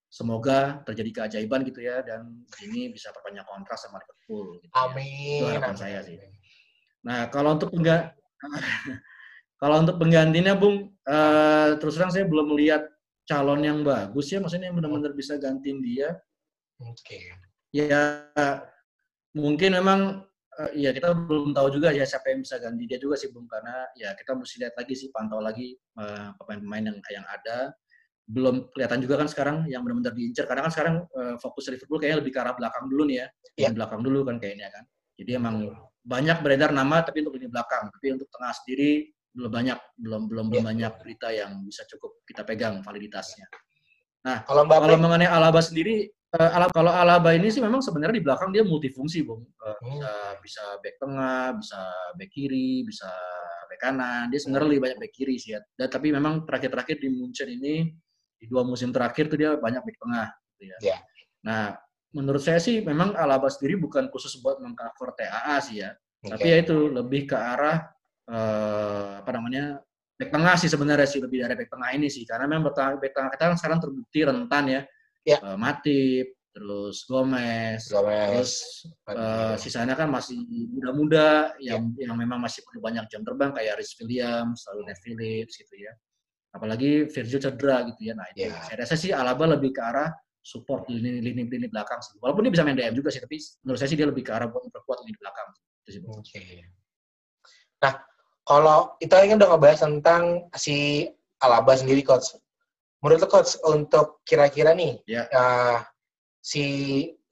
semoga 0.08 0.86
terjadi 0.86 1.26
keajaiban 1.26 1.66
gitu 1.66 1.82
ya 1.82 2.00
dan 2.06 2.46
ini 2.62 2.94
bisa 2.94 3.10
perpanjang 3.10 3.50
kontrak 3.50 3.82
sama 3.82 3.98
Liverpool. 3.98 4.62
Gitu 4.62 4.74
amin. 4.78 5.02
Ya. 5.02 5.34
Itu 5.34 5.46
harapan 5.50 5.74
amin. 5.74 5.82
saya 5.82 6.00
sih. 6.06 6.18
Nah 7.02 7.26
kalau 7.34 7.58
untuk 7.58 7.74
enggak 7.74 8.14
kalau 9.66 9.82
untuk 9.82 9.98
penggantinya 9.98 10.54
Bung 10.54 10.94
uh, 11.10 11.74
terus 11.82 11.98
terang 11.98 12.14
saya 12.14 12.30
belum 12.30 12.54
melihat 12.54 12.86
calon 13.28 13.62
yang 13.62 13.84
bagus 13.84 14.32
ya 14.32 14.40
maksudnya 14.40 14.72
yang 14.72 14.78
benar-benar 14.80 15.12
bisa 15.12 15.36
gantiin 15.36 15.84
dia. 15.84 16.16
Oke. 16.80 17.04
Okay. 17.04 17.22
Ya 17.76 18.32
mungkin 19.36 19.76
memang 19.76 20.24
uh, 20.58 20.72
ya 20.74 20.90
kita 20.96 21.14
belum 21.14 21.54
tahu 21.54 21.78
juga 21.78 21.94
ya 21.94 22.08
siapa 22.08 22.34
yang 22.34 22.42
bisa 22.42 22.58
ganti 22.58 22.90
dia 22.90 22.98
juga 22.98 23.20
sih 23.20 23.30
Bung 23.30 23.46
karena 23.46 23.86
ya 23.94 24.16
kita 24.18 24.34
mesti 24.34 24.56
lihat 24.66 24.74
lagi 24.80 24.94
sih 24.98 25.10
pantau 25.14 25.44
lagi 25.44 25.78
pemain 25.94 26.34
pemain-pemain 26.42 26.84
yang 26.90 26.98
yang 27.12 27.26
ada 27.28 27.76
belum 28.28 28.76
kelihatan 28.76 29.00
juga 29.00 29.24
kan 29.24 29.28
sekarang 29.32 29.58
yang 29.72 29.88
benar-benar 29.88 30.12
diincar 30.12 30.44
karena 30.52 30.68
kan 30.68 30.72
sekarang 30.74 30.96
uh, 31.16 31.36
fokus 31.40 31.72
Liverpool 31.72 31.96
kayaknya 31.96 32.20
lebih 32.20 32.36
ke 32.36 32.40
arah 32.44 32.56
belakang 32.60 32.92
dulu 32.92 33.08
nih 33.08 33.24
ya 33.24 33.28
yeah. 33.56 33.72
belakang 33.72 34.04
dulu 34.04 34.28
kan 34.28 34.36
kayaknya 34.36 34.68
kan 34.68 34.84
jadi 35.16 35.40
emang 35.40 35.72
banyak 36.04 36.38
beredar 36.44 36.76
nama 36.76 37.04
tapi 37.04 37.24
untuk 37.24 37.40
lini 37.40 37.48
belakang 37.48 37.88
tapi 37.88 38.20
untuk 38.20 38.28
tengah 38.32 38.52
sendiri 38.52 39.12
belum 39.38 39.52
banyak 39.54 39.80
belum 40.02 40.22
belum 40.26 40.46
yeah. 40.50 40.52
belum 40.52 40.66
banyak 40.66 40.94
berita 40.98 41.28
yang 41.30 41.62
bisa 41.62 41.86
cukup 41.86 42.26
kita 42.26 42.42
pegang 42.42 42.82
validitasnya 42.82 43.46
nah 44.26 44.42
kalau, 44.44 44.66
kalau 44.66 44.98
mengenai 44.98 45.30
Alaba 45.30 45.62
sendiri 45.62 46.10
uh, 46.36 46.50
Alaba, 46.52 46.74
kalau 46.74 46.92
Alaba 46.92 47.30
ini 47.32 47.48
sih 47.48 47.64
memang 47.64 47.80
sebenarnya 47.80 48.20
di 48.20 48.26
belakang 48.26 48.50
dia 48.52 48.64
multifungsi, 48.66 49.24
Bung. 49.24 49.48
Uh, 49.62 49.72
hmm. 49.80 49.88
Bisa 49.88 50.12
bisa 50.44 50.64
back 50.84 50.96
tengah, 51.00 51.56
bisa 51.56 51.80
back 52.20 52.30
kiri, 52.34 52.84
bisa 52.84 53.08
back 53.72 53.80
kanan. 53.80 54.28
Dia 54.28 54.40
sebenarnya 54.42 54.68
lebih 54.76 54.84
banyak 54.84 54.98
back 55.00 55.14
kiri 55.16 55.36
sih 55.40 55.56
ya. 55.56 55.60
Dan, 55.80 55.88
tapi 55.88 56.12
memang 56.12 56.44
terakhir-terakhir 56.44 56.98
di 57.00 57.10
Munchen 57.14 57.48
ini 57.48 57.88
di 58.38 58.46
dua 58.46 58.62
musim 58.62 58.94
terakhir 58.94 59.32
tuh 59.32 59.38
dia 59.40 59.56
banyak 59.58 59.82
back 59.82 59.98
tengah 59.98 60.28
gitu 60.58 60.64
ya. 60.70 60.78
Yeah. 60.94 61.00
Nah, 61.48 61.64
menurut 62.14 62.44
saya 62.44 62.62
sih 62.62 62.84
memang 62.84 63.18
Alaba 63.18 63.50
sendiri 63.50 63.80
bukan 63.80 64.12
khusus 64.14 64.38
buat 64.44 64.62
mengcover 64.62 65.16
TAA 65.18 65.58
sih 65.64 65.82
ya. 65.82 65.96
Okay. 66.22 66.32
Tapi 66.34 66.46
ya 66.50 66.58
itu 66.66 66.78
lebih 66.90 67.30
ke 67.30 67.38
arah 67.38 67.88
uh, 68.30 69.24
apa 69.24 69.32
namanya 69.36 69.80
back 70.18 70.34
tengah 70.34 70.54
sih 70.58 70.70
sebenarnya 70.70 71.08
sih 71.08 71.22
lebih 71.22 71.46
dari 71.46 71.56
back 71.56 71.70
tengah 71.70 71.90
ini 71.94 72.08
sih 72.10 72.24
karena 72.26 72.46
memang 72.50 72.70
back 72.74 73.14
tengah 73.14 73.30
kita 73.34 73.44
kan 73.54 73.58
sekarang 73.58 73.80
terbukti 73.80 74.20
rentan 74.26 74.66
ya 74.68 74.82
ya. 75.28 75.38
uh, 75.44 75.58
Matip, 75.60 76.38
terus 76.56 77.04
Gomez, 77.06 77.84
Gomez. 77.92 78.32
terus 78.34 78.52
uh, 79.12 79.54
sisanya 79.60 79.94
kan 79.94 80.08
masih 80.08 80.40
muda-muda 80.48 81.54
yang 81.60 81.92
ya. 82.00 82.10
yang 82.10 82.16
memang 82.16 82.40
masih 82.40 82.64
perlu 82.64 82.80
banyak 82.80 83.06
jam 83.12 83.22
terbang 83.28 83.52
kayak 83.52 83.78
Rhys 83.78 83.94
Williams, 84.00 84.64
lalu 84.72 84.82
Ned 84.88 85.00
Phillips 85.04 85.54
gitu 85.60 85.76
ya. 85.78 85.94
Apalagi 86.56 87.06
Virgil 87.12 87.44
cedera 87.44 87.86
gitu 87.92 88.02
ya. 88.10 88.14
Nah, 88.18 88.26
itu 88.34 88.50
ya. 88.50 88.58
saya 88.66 88.88
rasa 88.88 88.96
sih 88.98 89.12
Alaba 89.14 89.60
lebih 89.60 89.76
ke 89.76 89.82
arah 89.84 90.10
support 90.42 90.88
lini 90.88 91.20
lini 91.20 91.46
lini 91.46 91.68
belakang 91.70 92.00
sih. 92.02 92.18
Walaupun 92.24 92.48
dia 92.48 92.54
bisa 92.56 92.64
main 92.66 92.80
DM 92.80 92.96
juga 92.98 93.12
sih, 93.14 93.22
tapi 93.22 93.38
menurut 93.62 93.78
saya 93.78 93.90
sih 93.92 94.00
dia 94.00 94.08
lebih 94.10 94.24
ke 94.26 94.32
arah 94.32 94.48
buat 94.50 94.64
memperkuat 94.66 94.98
lini 95.06 95.14
belakang. 95.20 95.48
Oke. 95.88 96.24
Okay. 96.24 96.66
Nah, 97.84 97.94
kalau 98.48 98.96
kita 99.04 99.28
ingin 99.28 99.44
udah 99.44 99.50
ngebahas 99.54 99.84
tentang 99.84 100.48
si 100.56 101.08
Alaba 101.44 101.76
sendiri 101.76 102.02
coach 102.02 102.34
menurut 103.04 103.22
lo 103.22 103.30
coach 103.30 103.60
untuk 103.68 104.24
kira-kira 104.24 104.72
nih 104.74 105.04
yeah. 105.06 105.28
Ya. 105.30 105.38
uh, 105.38 105.78
si 106.42 106.64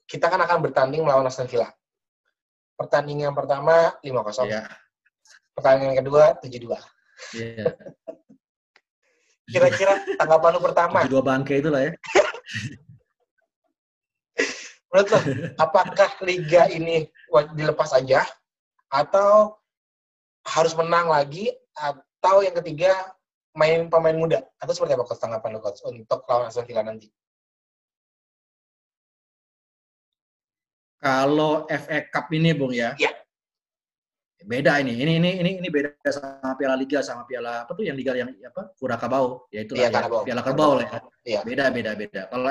kita 0.06 0.30
kan 0.30 0.38
akan 0.38 0.62
bertanding 0.62 1.02
melawan 1.02 1.26
Aston 1.26 1.50
Villa. 1.50 1.66
Pertandingan 2.78 3.34
pertama 3.34 3.98
5-0. 4.00 4.46
Yeah. 4.46 4.70
Pertandingan 5.58 5.98
kedua 5.98 6.38
7-2. 6.38 6.78
Yeah. 7.34 7.74
Kira-kira 9.52 10.02
tanggapan 10.18 10.50
lu 10.54 10.60
pertama? 10.62 11.02
7-2 11.06 11.22
bangke 11.26 11.54
itu 11.58 11.70
lah 11.70 11.90
ya. 11.90 11.92
Menurut 14.92 15.08
lo, 15.12 15.18
apakah 15.58 16.10
liga 16.22 16.70
ini 16.70 17.10
dilepas 17.58 17.92
aja 17.92 18.22
atau 18.88 19.58
harus 20.46 20.72
menang 20.78 21.10
lagi 21.10 21.50
atau 21.74 22.40
yang 22.46 22.54
ketiga 22.62 22.94
main 23.56 23.88
pemain 23.90 24.14
muda 24.14 24.44
atau 24.60 24.72
seperti 24.72 24.94
apa 24.94 25.04
coach 25.08 25.20
tanggapan 25.20 25.50
lo 25.56 25.60
coach 25.64 25.82
untuk 25.82 26.22
lawan 26.30 26.46
Aston 26.46 26.64
Villa 26.68 26.86
nanti? 26.86 27.10
Kalau 31.00 31.68
FA 31.68 31.98
Cup 32.08 32.26
ini 32.32 32.50
Bung 32.56 32.72
ya. 32.72 32.94
Iya. 32.96 33.12
Beda 34.46 34.78
ini. 34.78 34.94
Ini 34.94 35.12
ini 35.18 35.30
ini 35.42 35.50
ini 35.58 35.68
beda 35.72 35.90
sama 36.12 36.54
Piala 36.54 36.78
Liga 36.78 37.02
sama 37.02 37.26
Piala 37.26 37.66
apa 37.66 37.72
tuh 37.74 37.82
yang 37.82 37.98
Liga 37.98 38.14
yang 38.14 38.30
apa? 38.30 38.70
Kurakabau, 38.78 39.50
yaitu 39.50 39.74
iya, 39.74 39.90
ya, 39.90 40.06
Piala 40.22 40.42
Kerbau 40.44 40.78
lah 40.78 40.86
ya. 40.86 40.98
Iya. 41.26 41.40
Beda 41.42 41.64
beda 41.74 41.92
beda. 41.98 42.22
Kalau 42.30 42.48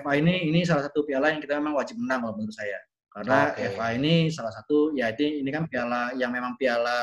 FA 0.00 0.12
ini 0.16 0.48
ini 0.48 0.64
salah 0.64 0.88
satu 0.88 1.04
piala 1.04 1.30
yang 1.30 1.40
kita 1.44 1.60
memang 1.60 1.76
wajib 1.78 2.00
menang 2.00 2.24
kalau 2.24 2.34
menurut 2.40 2.56
saya. 2.56 2.78
Karena 3.14 3.54
okay. 3.54 3.70
FA 3.78 3.94
ini 3.94 4.26
salah 4.34 4.50
satu 4.50 4.90
ya 4.98 5.14
ini, 5.14 5.46
ini 5.46 5.50
kan 5.54 5.70
piala 5.70 6.10
yang 6.18 6.34
memang 6.34 6.58
piala 6.58 6.98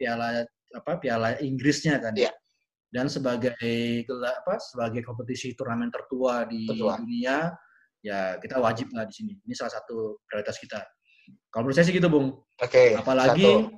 piala 0.00 0.48
apa 0.72 0.96
piala 0.96 1.36
Inggrisnya 1.44 2.00
kan. 2.00 2.16
Iya 2.16 2.32
dan 2.92 3.08
sebagai 3.08 3.56
apa 4.20 4.60
sebagai 4.60 5.00
kompetisi 5.00 5.56
turnamen 5.56 5.88
tertua 5.88 6.44
di 6.44 6.68
tertua. 6.68 7.00
dunia 7.00 7.48
ya 8.04 8.36
kita 8.36 8.60
wajib 8.60 8.92
lah 8.92 9.08
di 9.08 9.14
sini 9.16 9.32
ini 9.48 9.54
salah 9.56 9.80
satu 9.80 10.20
prioritas 10.28 10.60
kita 10.60 10.84
kalau 11.48 11.64
menurut 11.64 11.80
saya 11.80 11.88
sih 11.88 11.96
gitu 11.96 12.12
bung 12.12 12.36
oke 12.36 12.44
okay, 12.60 12.92
apalagi 12.92 13.48
satu. 13.48 13.72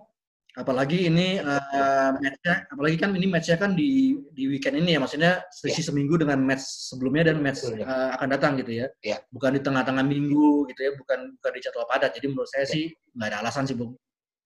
Apalagi 0.54 1.10
ini 1.10 1.42
uh, 1.42 2.14
matchnya 2.14 2.54
apalagi 2.70 2.96
kan 2.96 3.10
ini 3.10 3.26
matchnya 3.26 3.58
kan 3.58 3.74
di 3.74 4.14
di 4.30 4.46
weekend 4.46 4.78
ini 4.78 4.94
ya 4.94 5.02
maksudnya 5.02 5.42
selisih 5.50 5.82
yeah. 5.82 5.88
seminggu 5.90 6.14
dengan 6.14 6.38
match 6.38 6.62
sebelumnya 6.94 7.34
dan 7.34 7.42
match 7.42 7.66
uh, 7.66 8.14
akan 8.14 8.28
datang 8.30 8.54
gitu 8.62 8.82
ya 8.82 8.86
yeah. 9.02 9.18
bukan 9.34 9.58
di 9.58 9.60
tengah-tengah 9.66 10.06
minggu 10.06 10.70
gitu 10.70 10.80
ya 10.80 10.92
bukan 10.94 11.34
bukan 11.42 11.50
di 11.58 11.60
jadwal 11.60 11.86
padat 11.90 12.14
jadi 12.14 12.26
menurut 12.30 12.46
saya 12.46 12.70
yeah. 12.70 12.72
sih 12.72 12.84
nggak 13.18 13.28
ada 13.34 13.38
alasan 13.42 13.66
sih 13.66 13.74
bung 13.74 13.98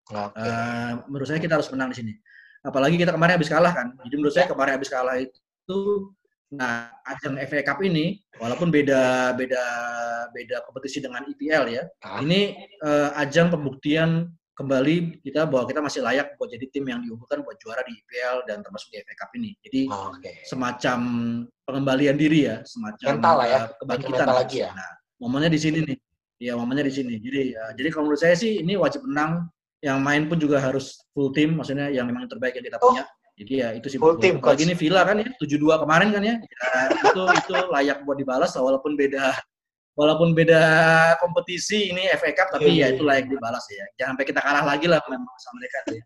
okay. 0.09 0.49
uh, 0.49 1.05
menurut 1.13 1.29
saya 1.29 1.41
kita 1.45 1.61
harus 1.61 1.69
menang 1.69 1.93
di 1.93 2.01
sini 2.01 2.15
apalagi 2.67 2.97
kita 2.99 3.15
kemarin 3.15 3.39
habis 3.39 3.51
kalah 3.51 3.73
kan. 3.75 3.95
Jadi 4.03 4.15
menurut 4.19 4.35
saya 4.35 4.47
kemarin 4.51 4.73
habis 4.79 4.91
kalah 4.91 5.17
itu 5.19 5.81
nah 6.49 6.89
ajang 7.05 7.37
FA 7.45 7.61
Cup 7.61 7.85
ini 7.85 8.25
walaupun 8.41 8.73
beda 8.73 9.37
beda 9.37 9.65
beda 10.33 10.65
kompetisi 10.65 11.05
dengan 11.05 11.29
IPL 11.29 11.65
ya. 11.69 11.85
Ah. 12.03 12.25
Ini 12.25 12.57
uh, 12.83 13.21
ajang 13.21 13.53
pembuktian 13.53 14.33
kembali 14.59 15.23
kita 15.23 15.47
bahwa 15.47 15.71
kita 15.71 15.79
masih 15.79 16.03
layak 16.03 16.35
buat 16.35 16.51
jadi 16.51 16.67
tim 16.75 16.91
yang 16.91 16.99
diunggulkan 17.07 17.47
buat 17.47 17.55
juara 17.63 17.79
di 17.87 17.95
IPL 17.95 18.43
dan 18.51 18.59
termasuk 18.67 18.91
di 18.91 18.99
FA 19.07 19.15
Cup 19.15 19.31
ini. 19.39 19.55
Jadi 19.63 19.87
oh, 19.87 20.11
okay. 20.11 20.43
semacam 20.43 20.99
pengembalian 21.63 22.19
diri 22.19 22.51
ya, 22.51 22.67
semacam 22.67 23.07
mental 23.15 23.35
lah 23.39 23.47
ya, 23.47 23.59
eh, 23.63 23.65
kebangkitan 23.79 24.27
lagi 24.27 24.57
ya. 24.67 24.71
Nah, 24.75 24.91
momennya 25.23 25.51
di 25.55 25.61
sini 25.63 25.79
nih. 25.87 25.99
Ya, 26.39 26.53
momennya 26.59 26.91
di 26.91 26.95
sini. 26.95 27.15
Jadi 27.23 27.55
ya, 27.55 27.65
jadi 27.79 27.89
kalau 27.95 28.11
menurut 28.11 28.23
saya 28.23 28.35
sih 28.35 28.59
ini 28.59 28.75
wajib 28.75 29.07
menang 29.07 29.47
yang 29.79 30.03
main 30.03 30.27
pun 30.27 30.43
juga 30.43 30.59
harus 30.59 31.07
full 31.15 31.31
team, 31.31 31.55
maksudnya 31.55 31.87
yang 31.95 32.11
memang 32.11 32.27
terbaik 32.27 32.59
yang 32.59 32.67
kita 32.67 32.83
punya. 32.83 33.07
Oh. 33.07 33.17
Jadi 33.39 33.53
ya 33.63 33.69
itu 33.71 33.87
sih 33.87 33.99
full 34.03 34.19
team. 34.19 34.43
Kalau 34.43 34.59
gini 34.59 34.75
Villa 34.75 35.07
kan 35.07 35.23
ya 35.23 35.31
7-2 35.39 35.87
kemarin 35.87 36.11
kan 36.11 36.23
ya. 36.27 36.35
ya 36.35 36.71
itu 36.91 37.23
itu 37.23 37.53
layak 37.71 38.03
buat 38.03 38.19
dibalas 38.19 38.51
walaupun 38.59 38.99
beda 38.99 39.31
walaupun 39.99 40.31
beda 40.31 40.63
kompetisi 41.19 41.91
ini 41.91 42.07
FA 42.15 42.31
Cup 42.31 42.55
tapi 42.55 42.71
yeah, 42.71 42.95
ya 42.95 42.95
itu 42.95 43.03
layak 43.03 43.27
dibalas 43.27 43.67
ya. 43.67 43.83
Jangan 43.99 44.15
sampai 44.15 44.27
kita 44.31 44.41
kalah 44.41 44.63
lagi 44.63 44.87
lah 44.87 45.03
sama 45.03 45.55
mereka 45.59 45.79
ya. 45.91 46.05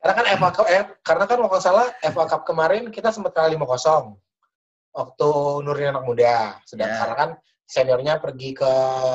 Karena 0.00 0.12
kan 0.12 0.26
FA 0.36 0.50
Cup 0.52 0.66
eh, 0.68 0.84
karena 1.00 1.24
kan 1.24 1.38
waktu 1.40 1.60
salah 1.64 1.86
FA 2.04 2.24
Cup 2.28 2.42
kemarin 2.44 2.92
kita 2.92 3.08
sempat 3.08 3.32
kalah 3.32 3.48
5-0 3.48 4.12
waktu 4.92 5.30
Nurni 5.64 5.86
anak 5.88 6.04
muda. 6.04 6.60
Sedang 6.68 6.92
yeah. 6.92 7.00
karena 7.00 7.16
kan 7.16 7.30
seniornya 7.64 8.14
pergi 8.20 8.50
ke 8.52 8.72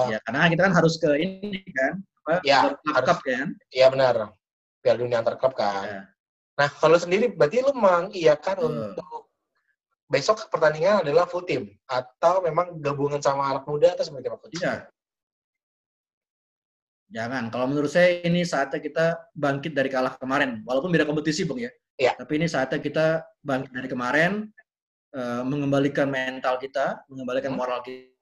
Ya, 0.10 0.18
karena 0.26 0.50
kita 0.50 0.62
kan 0.66 0.74
harus 0.74 0.96
ke 0.98 1.10
ini 1.22 1.62
kan 1.70 2.02
apa? 2.26 2.42
Ya, 2.42 2.74
harus, 2.74 3.22
kan? 3.22 3.54
Iya 3.70 3.88
benar. 3.94 4.34
Piala 4.82 4.98
Dunia 4.98 5.22
antar 5.22 5.38
klub 5.38 5.54
kan. 5.54 5.86
Ya. 5.86 6.02
Nah, 6.56 6.70
kalau 6.74 6.98
sendiri 6.98 7.30
berarti 7.30 7.62
lu 7.62 7.76
mengiyakan 7.76 8.58
uh. 8.58 8.66
untuk 8.66 9.25
besok 10.06 10.46
pertandingan 10.54 11.02
adalah 11.02 11.26
full 11.26 11.44
team 11.44 11.70
atau 11.90 12.42
memang 12.46 12.78
gabungan 12.78 13.18
sama 13.22 13.50
anak 13.50 13.66
muda 13.66 13.98
atau 13.98 14.06
seperti 14.06 14.28
apa? 14.30 14.46
Iya. 14.54 14.74
Jangan. 17.06 17.44
Kalau 17.54 17.66
menurut 17.70 17.90
saya 17.90 18.22
ini 18.26 18.42
saatnya 18.42 18.82
kita 18.82 19.06
bangkit 19.38 19.78
dari 19.78 19.90
kalah 19.90 20.18
kemarin. 20.18 20.66
Walaupun 20.66 20.90
beda 20.90 21.06
kompetisi, 21.06 21.46
Bung 21.46 21.62
ya. 21.62 21.72
Iya. 21.96 22.18
Tapi 22.18 22.42
ini 22.42 22.50
saatnya 22.50 22.82
kita 22.82 23.24
bangkit 23.46 23.72
dari 23.72 23.88
kemarin, 23.88 24.50
uh, 25.14 25.42
mengembalikan 25.46 26.10
mental 26.10 26.58
kita, 26.58 27.06
mengembalikan 27.08 27.54
hmm. 27.54 27.60
moral 27.62 27.80
kita 27.86 28.16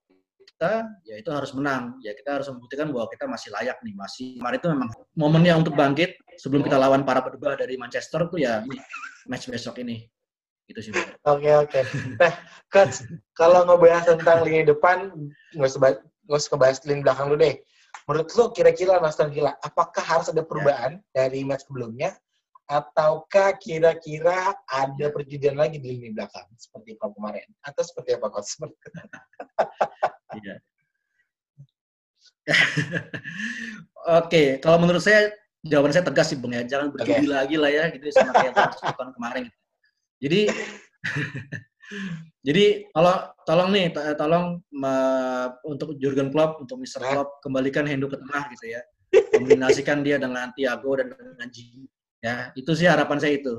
kita 0.54 0.86
ya 1.02 1.18
itu 1.18 1.30
harus 1.34 1.50
menang 1.50 1.98
ya 1.98 2.14
kita 2.14 2.38
harus 2.38 2.46
membuktikan 2.46 2.86
bahwa 2.94 3.10
kita 3.10 3.26
masih 3.26 3.50
layak 3.50 3.74
nih 3.82 3.94
masih 3.98 4.38
kemarin 4.38 4.58
itu 4.62 4.68
memang 4.70 4.88
momennya 5.18 5.54
untuk 5.58 5.74
bangkit 5.74 6.14
sebelum 6.38 6.62
kita 6.62 6.78
lawan 6.78 7.02
para 7.02 7.26
pedebah 7.26 7.58
dari 7.58 7.74
Manchester 7.74 8.30
tuh 8.30 8.38
ya 8.38 8.62
ini 8.62 8.78
match 9.26 9.50
besok 9.50 9.82
ini 9.82 10.06
itu 10.68 10.80
sih 10.80 10.92
oke 10.96 11.08
okay, 11.24 11.54
oke 11.60 11.68
okay. 11.68 11.82
nah 12.20 12.32
coach 12.72 13.04
kalau 13.36 13.68
ngebahas 13.68 14.16
tentang 14.16 14.40
lini 14.48 14.64
depan 14.64 15.12
nggak 15.52 15.68
usah 15.68 16.00
nggak 16.24 16.38
usah 16.40 16.50
ngebahas 16.56 16.76
lini 16.88 17.00
belakang 17.04 17.26
lu 17.28 17.36
deh 17.36 17.54
menurut 18.08 18.28
lu 18.36 18.44
kira-kira 18.52 18.98
Aston 19.00 19.30
Villa 19.30 19.52
apakah 19.60 20.02
harus 20.02 20.32
ada 20.32 20.42
perubahan 20.42 20.98
ya. 21.12 21.28
dari 21.28 21.44
match 21.44 21.68
sebelumnya 21.68 22.16
ataukah 22.64 23.60
kira-kira 23.60 24.56
ada 24.64 25.06
perjudian 25.12 25.60
lagi 25.60 25.76
di 25.76 26.00
lini 26.00 26.16
belakang 26.16 26.48
seperti 26.56 26.96
Pak 26.96 27.12
kemarin 27.12 27.44
atau 27.60 27.82
seperti 27.84 28.16
apa 28.16 28.26
coach? 28.32 28.52
Iya. 30.34 30.58
Oke, 34.18 34.58
kalau 34.58 34.82
menurut 34.82 34.98
saya 34.98 35.30
jawaban 35.62 35.94
saya 35.94 36.02
tegas 36.02 36.26
sih 36.26 36.38
Bung 36.42 36.50
ya, 36.52 36.66
jangan 36.66 36.90
berjudi 36.90 37.30
okay. 37.30 37.30
lagi 37.30 37.54
lah 37.54 37.70
ya 37.70 37.84
gitu 37.94 38.10
sama 38.10 38.34
kayak 38.34 38.52
tahun 38.82 39.14
kemarin. 39.14 39.46
Jadi 40.24 40.40
jadi 42.46 42.88
kalau 42.96 43.28
tolong 43.44 43.68
nih 43.76 43.92
tolong 44.16 44.64
untuk 45.68 46.00
Jurgen 46.00 46.32
Klopp 46.32 46.64
untuk 46.64 46.80
Mr. 46.80 47.04
Klopp 47.04 47.44
kembalikan 47.44 47.84
Hendo 47.84 48.08
ke 48.08 48.16
tengah 48.16 48.48
gitu 48.56 48.72
ya. 48.72 48.80
Kombinasikan 49.36 50.00
dia 50.00 50.16
dengan 50.16 50.50
Thiago 50.56 50.96
dan 50.96 51.12
dengan 51.12 51.48
Gini. 51.52 51.86
Ya, 52.24 52.48
itu 52.56 52.72
sih 52.72 52.88
harapan 52.88 53.20
saya 53.20 53.36
itu. 53.36 53.52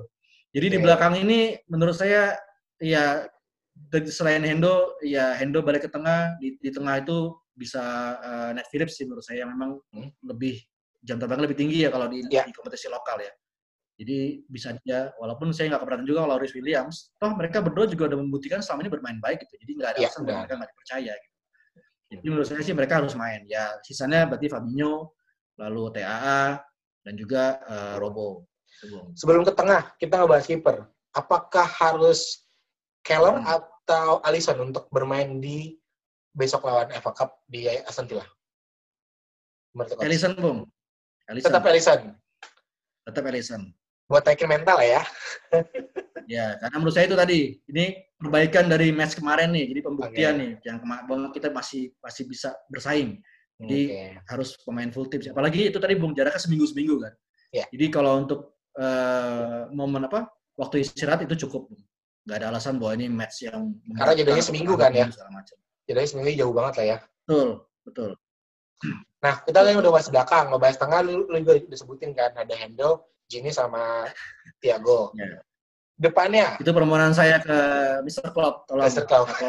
Jadi 0.58 0.74
di 0.74 0.78
belakang 0.82 1.14
ini 1.22 1.60
menurut 1.70 1.94
saya 1.94 2.34
ya 2.82 3.30
selain 4.10 4.42
Hendo 4.42 4.98
ya 5.06 5.36
Hendo 5.38 5.62
balik 5.62 5.86
ke 5.86 5.90
tengah 5.92 6.34
di, 6.42 6.58
di 6.58 6.72
tengah 6.72 7.04
itu 7.04 7.36
bisa 7.56 7.84
uh, 8.20 8.50
Ned 8.52 8.68
Phillips 8.68 9.00
sih 9.00 9.06
menurut 9.08 9.24
saya 9.24 9.44
yang 9.46 9.54
memang 9.56 9.80
hmm. 9.96 10.12
lebih 10.28 10.60
jam 11.06 11.22
terbang 11.22 11.40
lebih 11.44 11.56
tinggi 11.56 11.86
ya 11.86 11.90
kalau 11.94 12.10
di, 12.10 12.26
yeah. 12.28 12.44
di 12.44 12.52
kompetisi 12.52 12.90
lokal 12.90 13.22
ya. 13.22 13.32
Jadi 13.96 14.44
bisa 14.52 14.76
aja, 14.76 15.16
walaupun 15.24 15.56
saya 15.56 15.72
nggak 15.72 15.88
keberatan 15.88 16.04
juga 16.04 16.28
kalau 16.28 16.36
Rhys 16.36 16.52
Williams, 16.52 17.16
toh 17.16 17.32
mereka 17.32 17.64
berdua 17.64 17.88
juga 17.88 18.12
udah 18.12 18.20
membuktikan 18.20 18.60
selama 18.60 18.84
ini 18.84 18.92
bermain 18.92 19.20
baik 19.24 19.48
gitu. 19.48 19.56
Jadi 19.56 19.72
nggak 19.80 19.90
ada 19.96 20.00
yeah, 20.04 20.12
alasan 20.12 20.24
mereka 20.28 20.54
nggak 20.60 20.72
dipercaya 20.76 21.14
gitu. 21.16 21.36
Jadi 22.06 22.28
menurut 22.28 22.48
saya 22.48 22.62
sih 22.62 22.76
mereka 22.76 22.94
harus 23.00 23.14
main. 23.16 23.42
Ya 23.48 23.64
sisanya 23.88 24.28
berarti 24.28 24.52
Fabinho, 24.52 25.16
lalu 25.56 25.96
TAA, 25.96 26.60
dan 27.08 27.14
juga 27.16 27.64
uh, 27.72 27.96
Robo. 27.98 28.50
Sebelum 29.16 29.48
ke 29.48 29.56
tengah, 29.56 29.96
kita 29.96 30.20
ngebahas 30.20 30.46
kiper. 30.46 30.78
Apakah 31.16 31.64
harus 31.64 32.44
Keller 33.06 33.40
hmm. 33.40 33.48
atau 33.48 34.20
Alisson 34.28 34.60
untuk 34.60 34.92
bermain 34.92 35.40
di 35.40 35.80
besok 36.36 36.68
lawan 36.68 36.92
FA 37.00 37.12
Cup 37.16 37.40
di 37.48 37.70
Aston 37.70 38.10
Villa? 38.12 38.28
Alisson, 40.04 40.36
Bung. 40.36 40.68
Alisson. 41.32 41.48
Tetap 41.48 41.64
Alisson. 41.64 42.02
Tetap 43.08 43.24
Alisson. 43.28 43.64
Buat 44.06 44.24
naikin 44.30 44.50
mental 44.50 44.78
ya. 44.86 45.02
ya, 46.30 46.46
karena 46.62 46.76
menurut 46.78 46.94
saya 46.94 47.10
itu 47.10 47.18
tadi, 47.18 47.40
ini 47.74 47.86
perbaikan 48.18 48.70
dari 48.70 48.94
match 48.94 49.18
kemarin 49.18 49.50
nih, 49.50 49.66
jadi 49.74 49.80
pembuktian 49.82 50.34
okay. 50.38 50.42
nih, 50.42 50.52
yang 50.66 50.78
kemarin 50.78 51.34
kita 51.34 51.50
masih 51.50 51.90
masih 52.02 52.24
bisa 52.30 52.54
bersaing. 52.70 53.18
Jadi 53.56 53.82
okay. 53.88 54.10
harus 54.28 54.60
pemain 54.62 54.92
full 54.92 55.08
tim. 55.08 55.24
Apalagi 55.32 55.72
itu 55.72 55.80
tadi 55.80 55.96
Bung 55.96 56.12
jaraknya 56.12 56.42
seminggu 56.42 56.68
seminggu 56.68 57.00
kan. 57.00 57.14
Yeah. 57.56 57.68
Jadi 57.72 57.86
kalau 57.88 58.20
untuk 58.20 58.60
uh, 58.76 59.72
momen 59.72 60.06
apa 60.12 60.28
waktu 60.60 60.84
istirahat 60.84 61.24
itu 61.24 61.48
cukup. 61.48 61.72
Gak 62.26 62.42
ada 62.42 62.50
alasan 62.52 62.82
bahwa 62.82 62.98
ini 62.98 63.08
match 63.08 63.46
yang 63.46 63.78
karena 63.96 64.14
jadinya 64.18 64.44
seminggu 64.44 64.74
kan 64.76 64.92
ya. 64.92 65.08
Jadinya 65.86 66.10
seminggu 66.10 66.30
jauh 66.36 66.54
banget 66.58 66.74
lah 66.82 66.86
ya. 66.86 66.98
Betul, 67.24 67.50
betul. 67.86 68.12
Nah, 69.24 69.34
kita 69.46 69.60
kan 69.62 69.78
udah 69.78 69.92
bahas 69.94 70.08
belakang, 70.10 70.46
bahas 70.58 70.78
tengah 70.78 71.00
lu, 71.06 71.26
lu 71.30 71.38
juga 71.42 71.62
disebutin 71.70 72.12
kan 72.18 72.34
ada 72.34 72.54
Hendo, 72.58 73.06
Gini 73.26 73.50
sama 73.50 74.06
Tiago. 74.62 75.12
Yeah. 75.18 75.42
Depannya. 75.96 76.60
Itu 76.60 76.76
permohonan 76.76 77.16
saya 77.16 77.40
ke 77.40 77.58
Mr. 78.04 78.36
Klopp. 78.36 78.68
Tolong. 78.68 78.84
Mr. 78.84 79.08
Klopp. 79.08 79.32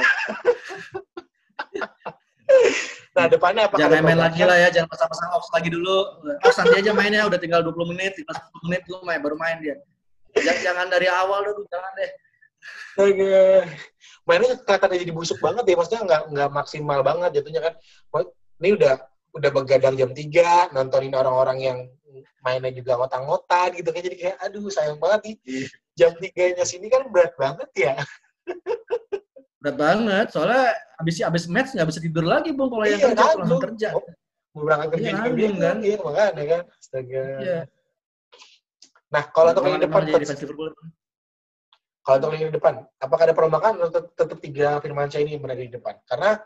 nah, 3.17 3.27
depannya 3.27 3.67
apa? 3.67 3.75
Jangan 3.75 4.03
main 4.07 4.21
lagi 4.21 4.47
lah 4.47 4.55
ya, 4.55 4.69
jangan 4.71 4.89
pasang-pasang 4.95 5.29
off 5.35 5.51
lagi 5.51 5.69
dulu. 5.75 6.23
Pas 6.39 6.55
nanti 6.62 6.75
aja 6.79 6.95
mainnya 6.95 7.27
udah 7.27 7.39
tinggal 7.43 7.67
20 7.67 7.91
menit, 7.91 8.15
15 8.15 8.65
menit 8.71 8.83
lu 8.87 9.03
main 9.03 9.19
baru 9.19 9.35
main 9.35 9.59
dia. 9.59 9.77
Jangan, 10.39 10.57
jangan 10.62 10.87
dari 10.87 11.09
awal 11.11 11.43
dulu, 11.43 11.67
jangan 11.67 11.91
deh. 11.99 12.11
Oke. 13.03 13.67
Mainnya 14.27 14.59
kelihatan 14.62 14.99
jadi 15.03 15.15
busuk 15.15 15.39
banget 15.43 15.65
ya, 15.67 15.75
maksudnya 15.75 16.03
nggak 16.07 16.23
nggak 16.31 16.51
maksimal 16.55 16.99
banget 17.03 17.43
jatuhnya 17.43 17.61
kan. 17.67 17.75
Ini 18.62 18.71
udah 18.79 18.95
udah 19.37 19.51
begadang 19.53 19.95
jam 19.99 20.11
3, 20.15 20.73
nontonin 20.73 21.12
orang-orang 21.12 21.59
yang 21.61 21.79
mainnya 22.45 22.73
juga 22.73 22.97
ngotang-ngotan 22.97 23.75
gitu 23.77 23.89
kan. 23.91 24.01
Jadi 24.01 24.17
kayak, 24.17 24.37
aduh 24.41 24.69
sayang 24.71 24.99
banget 25.01 25.21
nih. 25.25 25.37
Iya. 25.45 25.67
Jam 25.97 26.13
3-nya 26.21 26.65
sini 26.69 26.87
kan 26.93 27.09
berat 27.09 27.33
banget 27.41 27.71
ya. 27.77 27.95
berat 29.61 29.77
banget, 29.77 30.27
soalnya 30.31 30.77
abis 31.01 31.25
abis 31.25 31.45
match 31.51 31.73
nggak 31.75 31.89
bisa 31.89 32.01
tidur 32.01 32.25
lagi, 32.25 32.53
Bung, 32.53 32.71
kalau 32.71 32.85
yang 32.87 33.01
iya, 33.01 33.07
kerja, 33.11 33.25
kan, 33.25 33.37
langsung 33.41 33.63
kerja. 33.65 33.89
Oh, 33.97 34.05
mau 34.55 34.63
berangkat 34.69 34.89
kerja 34.95 35.09
iya, 35.09 35.17
juga 35.17 35.31
bingung 35.33 35.61
kan. 35.61 35.77
Iya, 35.83 35.97
makanya 36.01 36.45
kan. 36.47 36.63
Astaga. 36.71 37.25
Iya. 37.43 37.61
Nah, 39.07 39.23
kalau 39.33 39.51
untuk 39.55 39.65
lini 39.65 39.81
depan, 39.81 40.01
kalau 42.05 42.17
untuk 42.23 42.31
lini 42.37 42.51
depan, 42.53 42.75
apakah 43.01 43.23
ada 43.27 43.35
perombakan 43.35 43.73
atau 43.83 44.03
tetap 44.07 44.39
tiga 44.39 44.79
Firmansyah 44.79 45.21
ini 45.25 45.41
berada 45.41 45.63
di 45.63 45.73
depan? 45.73 45.95
Karena 46.07 46.39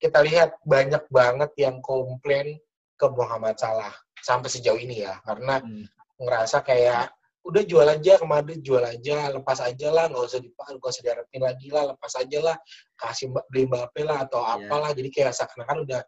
kita 0.00 0.18
lihat 0.24 0.56
banyak 0.64 1.04
banget 1.12 1.50
yang 1.60 1.78
komplain 1.84 2.56
ke 2.96 3.06
Muhammad 3.12 3.56
Salah 3.60 3.92
sampai 4.20 4.48
sejauh 4.52 4.78
ini 4.78 5.04
ya 5.04 5.18
karena 5.24 5.60
hmm. 5.60 5.86
ngerasa 6.20 6.62
kayak 6.64 7.12
udah 7.40 7.62
jual 7.64 7.88
aja 7.88 8.20
ke 8.20 8.26
Madrid 8.28 8.60
jual 8.60 8.84
aja 8.84 9.32
lepas 9.32 9.64
aja 9.64 9.88
lah 9.88 10.12
nggak 10.12 10.24
usah 10.28 10.40
dipakai 10.44 10.76
nggak 10.76 10.92
usah 10.92 11.02
diharapin 11.04 11.40
lagi 11.40 11.68
lah 11.72 11.84
lepas 11.96 12.12
aja 12.20 12.38
lah 12.44 12.56
kasih 13.00 13.32
beli 13.48 13.64
Mbappe 13.64 14.00
lah 14.04 14.28
atau 14.28 14.44
yeah. 14.44 14.54
apalah 14.60 14.90
jadi 14.92 15.08
kayak 15.08 15.32
seakan-akan 15.32 15.88
udah 15.88 16.00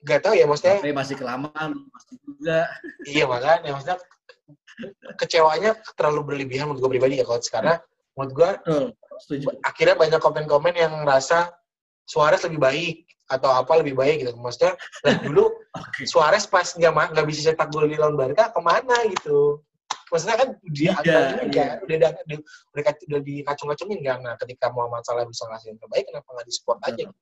nggak 0.00 0.20
tahu 0.24 0.34
ya 0.40 0.48
maksudnya 0.48 0.80
Mbappe 0.80 0.96
masih 0.96 1.16
kelamaan 1.20 1.70
masih 1.92 2.16
juga 2.24 2.58
iya 3.04 3.24
makanya 3.28 3.70
maksudnya 3.76 3.98
kecewanya 5.20 5.70
terlalu 5.92 6.20
berlebihan 6.24 6.72
menurut 6.72 6.88
gue 6.88 6.90
pribadi 6.96 7.20
ya 7.20 7.24
kalau 7.28 7.40
sekarang 7.44 7.78
menurut 8.16 8.32
gue 8.32 8.50
akhirnya 9.60 9.96
banyak 10.00 10.20
komen-komen 10.24 10.72
yang 10.72 10.92
merasa 11.04 11.52
Suarez 12.08 12.42
lebih 12.42 12.58
baik 12.58 12.96
atau 13.30 13.54
apa 13.54 13.78
lebih 13.78 13.94
baik 13.94 14.26
gitu. 14.26 14.34
Maksudnya 14.34 14.74
dulu 15.22 15.54
okay. 15.74 16.04
Suarez 16.06 16.44
pas 16.46 16.66
nggak 16.66 16.92
nggak 17.14 17.26
bisa 17.26 17.50
cetak 17.50 17.68
gol 17.70 17.86
di 17.86 17.96
lawan 17.98 18.18
Barca 18.18 18.50
ke 18.50 18.60
mana 18.62 18.96
gitu. 19.10 19.62
Maksudnya 20.10 20.36
kan 20.42 20.48
dia 20.66 20.90
yeah, 21.06 21.38
ini 21.38 21.54
yeah. 21.54 21.78
udah 21.86 21.86
udah 21.86 22.10
udah, 22.26 22.38
udah, 22.74 22.92
udah 23.14 23.20
dikacung-kacungin 23.22 24.00
kan. 24.02 24.18
Nah, 24.26 24.34
ketika 24.42 24.74
Muhammad 24.74 25.06
Salah 25.06 25.22
bisa 25.22 25.46
ngasih 25.46 25.70
yang 25.70 25.78
terbaik, 25.78 26.04
kenapa 26.10 26.26
nggak 26.34 26.46
di 26.50 26.54
support 26.54 26.78
aja? 26.82 27.06
Gitu? 27.06 27.14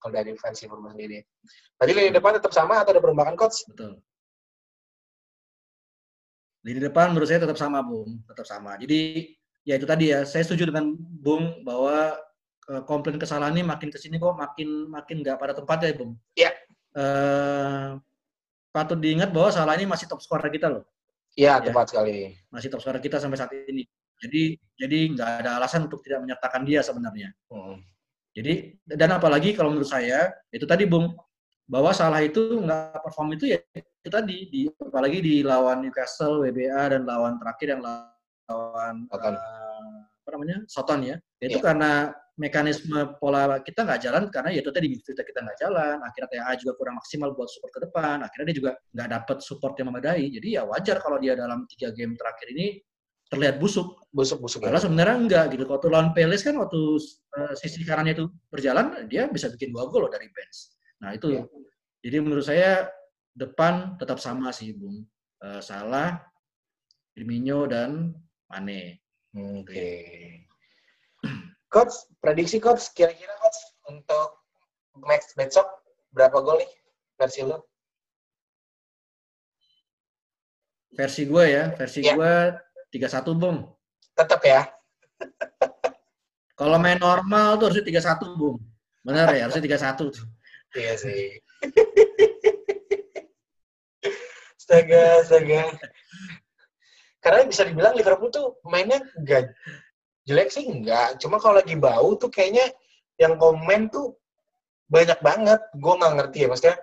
Kalau 0.00 0.12
dari 0.12 0.32
fans 0.40 0.58
Liverpool 0.64 0.92
sendiri. 0.92 1.18
Tadi 1.76 1.90
lini 1.92 2.10
depan 2.12 2.36
tetap 2.40 2.52
sama 2.56 2.80
atau 2.80 2.96
ada 2.96 3.00
perubahan 3.04 3.36
coach? 3.36 3.68
Betul. 3.68 4.00
Lini 6.64 6.80
depan 6.80 7.12
menurut 7.12 7.28
saya 7.28 7.44
tetap 7.44 7.60
sama, 7.60 7.84
Bung. 7.84 8.24
Tetap 8.24 8.48
sama. 8.48 8.80
Jadi 8.80 9.32
ya 9.68 9.76
itu 9.76 9.84
tadi 9.84 10.12
ya, 10.12 10.24
saya 10.24 10.48
setuju 10.48 10.72
dengan 10.72 10.96
Bung 10.96 11.60
bahwa 11.60 12.16
Eh, 12.64 12.82
komplain 12.88 13.20
kesalahan 13.20 13.52
ini 13.52 13.60
makin 13.60 13.92
ke 13.92 14.00
sini 14.00 14.16
kok 14.16 14.40
makin 14.40 14.88
makin 14.88 15.20
nggak 15.20 15.36
pada 15.36 15.52
tempatnya 15.52 15.92
ya, 15.92 15.96
Bung. 16.00 16.12
Iya. 16.32 16.50
Uh, 16.94 17.98
patut 18.70 18.98
diingat 18.98 19.34
bahwa 19.34 19.50
salah 19.50 19.74
ini 19.74 19.86
masih 19.86 20.06
top 20.06 20.22
scorer 20.22 20.50
kita 20.50 20.70
loh. 20.70 20.86
Iya, 21.34 21.58
ya, 21.58 21.70
tepat 21.70 21.90
sekali. 21.90 22.34
Masih 22.50 22.70
top 22.70 22.82
scorer 22.82 23.02
kita 23.02 23.18
sampai 23.18 23.38
saat 23.38 23.50
ini. 23.54 23.82
Jadi 24.22 24.54
jadi 24.78 24.98
nggak 25.14 25.30
ada 25.42 25.50
alasan 25.58 25.90
untuk 25.90 26.00
tidak 26.06 26.22
menyertakan 26.22 26.62
dia 26.62 26.80
sebenarnya. 26.86 27.34
Hmm. 27.50 27.82
Jadi 28.34 28.78
dan 28.86 29.14
apalagi 29.14 29.54
kalau 29.54 29.74
menurut 29.74 29.90
saya 29.90 30.34
itu 30.50 30.66
tadi 30.66 30.86
Bung 30.86 31.14
bahwa 31.66 31.90
salah 31.94 32.22
itu 32.22 32.62
nggak 32.62 33.00
perform 33.00 33.34
itu 33.34 33.56
ya 33.56 33.58
itu 33.74 34.10
tadi 34.12 34.36
di 34.52 34.60
apalagi 34.68 35.18
di 35.22 35.34
lawan 35.40 35.82
Newcastle, 35.82 36.44
WBA 36.44 36.98
dan 36.98 37.02
lawan 37.08 37.40
terakhir 37.40 37.78
yang 37.78 37.82
lawan 37.82 39.08
uh, 39.10 39.94
apa 40.24 40.28
namanya 40.34 40.62
Soton 40.70 41.00
ya. 41.02 41.16
Itu 41.42 41.58
yeah. 41.58 41.64
karena 41.64 41.92
mekanisme 42.34 43.14
pola 43.22 43.62
kita 43.62 43.86
nggak 43.86 44.00
jalan 44.02 44.22
karena 44.26 44.50
ya 44.50 44.60
itu 44.62 44.70
tadi 44.74 44.90
midfield 44.90 45.22
kita 45.22 45.40
nggak 45.42 45.58
jalan. 45.62 45.96
Akhirnya 46.02 46.28
TA 46.34 46.52
juga 46.58 46.72
kurang 46.74 46.94
maksimal 46.98 47.30
buat 47.34 47.46
support 47.46 47.72
ke 47.78 47.80
depan. 47.86 48.26
Akhirnya 48.26 48.46
dia 48.50 48.56
juga 48.58 48.70
nggak 48.90 49.08
dapat 49.10 49.36
support 49.38 49.74
yang 49.78 49.94
memadai. 49.94 50.26
Jadi 50.34 50.48
ya 50.58 50.62
wajar 50.66 50.98
kalau 50.98 51.22
dia 51.22 51.38
dalam 51.38 51.62
tiga 51.70 51.94
game 51.94 52.18
terakhir 52.18 52.46
ini 52.50 52.82
terlihat 53.30 53.62
busuk. 53.62 54.02
Busuk 54.10 54.42
busuk 54.42 54.66
karena 54.66 54.82
ya. 54.82 54.84
sebenarnya 54.84 55.16
enggak 55.16 55.44
gitu. 55.54 55.64
Kalau 55.66 55.90
lawan 55.90 56.10
Peles 56.10 56.42
kan 56.42 56.58
waktu 56.58 56.80
uh, 57.38 57.54
sisi 57.54 57.86
kanannya 57.86 58.18
itu 58.18 58.26
berjalan 58.50 59.06
dia 59.06 59.30
bisa 59.30 59.46
bikin 59.54 59.70
dua 59.70 59.86
gol 59.86 60.06
loh 60.06 60.10
dari 60.10 60.26
bench. 60.26 60.74
Nah 61.02 61.14
itu. 61.14 61.38
Ya. 61.38 61.42
jadi 62.04 62.20
menurut 62.20 62.44
saya 62.44 62.90
depan 63.32 63.94
tetap 63.96 64.18
sama 64.18 64.50
sih 64.50 64.74
bung. 64.74 65.06
Uh, 65.44 65.60
salah 65.62 66.18
Firmino 67.14 67.70
dan 67.70 68.10
Mane. 68.50 69.04
Oke. 69.34 69.70
Okay. 69.70 70.43
Coach, 71.74 72.06
prediksi 72.22 72.62
coach, 72.62 72.94
kira-kira 72.94 73.34
coach 73.42 73.58
untuk 73.90 74.46
match 75.02 75.34
besok 75.34 75.66
berapa 76.14 76.38
gol 76.38 76.62
nih 76.62 76.70
versi 77.18 77.42
lo? 77.42 77.66
Versi 80.94 81.26
gue 81.26 81.44
ya, 81.50 81.74
versi 81.74 82.06
ya. 82.06 82.14
gue 82.14 82.34
3-1 82.94 83.34
Bung. 83.34 83.66
Tetap 84.14 84.38
ya. 84.46 84.70
Kalau 86.62 86.78
main 86.78 87.02
normal 87.02 87.58
tuh 87.58 87.74
harusnya 87.74 87.90
3-1 87.90 88.38
Bung. 88.38 88.62
Benar 89.02 89.34
ya, 89.34 89.50
harusnya 89.50 89.66
3-1 89.66 90.14
tuh. 90.14 90.30
Iya 90.78 90.94
sih. 90.94 91.42
astaga, 94.62 95.26
astaga. 95.26 95.62
karena 97.18 97.48
bisa 97.48 97.64
dibilang 97.66 97.96
Liverpool 97.96 98.28
tuh 98.28 98.60
mainnya 98.68 99.00
enggak 99.16 99.50
jelek 100.24 100.48
sih 100.52 100.64
enggak. 100.64 101.20
Cuma 101.20 101.36
kalau 101.40 101.60
lagi 101.60 101.76
bau 101.76 102.16
tuh 102.16 102.32
kayaknya 102.32 102.72
yang 103.20 103.36
komen 103.36 103.92
tuh 103.92 104.16
banyak 104.88 105.18
banget. 105.20 105.60
Gue 105.76 105.94
nggak 105.96 106.14
ngerti 106.20 106.38
ya, 106.44 106.48
maksudnya 106.48 106.76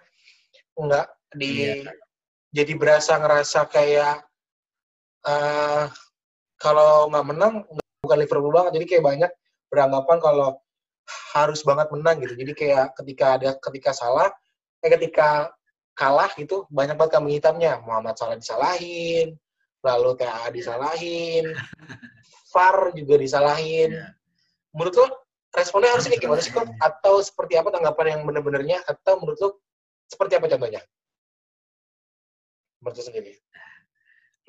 enggak 0.78 1.08
di 1.32 1.52
iya. 1.78 1.92
jadi 2.54 2.74
berasa 2.76 3.18
ngerasa 3.20 3.60
kayak 3.72 4.16
uh, 5.26 5.86
kalau 6.62 7.10
nggak 7.10 7.26
menang 7.28 7.54
bukan 8.06 8.18
Liverpool 8.18 8.54
banget. 8.54 8.72
Jadi 8.82 8.86
kayak 8.88 9.06
banyak 9.06 9.32
beranggapan 9.72 10.18
kalau 10.22 10.50
harus 11.34 11.62
banget 11.66 11.88
menang 11.90 12.22
gitu. 12.22 12.34
Jadi 12.38 12.52
kayak 12.54 12.86
ketika 13.00 13.26
ada 13.40 13.50
ketika 13.58 13.92
salah, 13.96 14.30
eh 14.84 14.92
ketika 14.92 15.52
kalah 15.98 16.32
gitu 16.38 16.66
banyak 16.70 16.96
banget 16.96 17.12
kambing 17.18 17.36
hitamnya. 17.38 17.82
Muhammad 17.84 18.16
Salah 18.18 18.38
disalahin, 18.38 19.36
lalu 19.82 20.14
TA 20.18 20.50
disalahin, 20.54 21.46
VAR 22.54 22.94
juga 22.94 23.16
disalahin. 23.18 23.92
Yeah. 23.98 24.12
Menurut 24.72 24.94
lo 24.96 25.06
responnya 25.52 25.92
harusnya 25.92 26.16
kayak 26.16 26.24
gimana 26.24 26.42
sih 26.42 26.54
kok? 26.54 26.70
Atau 26.80 27.20
seperti 27.26 27.60
apa 27.60 27.74
tanggapan 27.74 28.18
yang 28.18 28.22
benar-benarnya? 28.24 28.86
Atau 28.86 29.20
menurut 29.20 29.40
lo 29.42 29.50
seperti 30.08 30.38
apa 30.38 30.48
contohnya? 30.48 30.82
Menurut 32.80 32.96
lo 32.96 33.04
sendiri. 33.04 33.32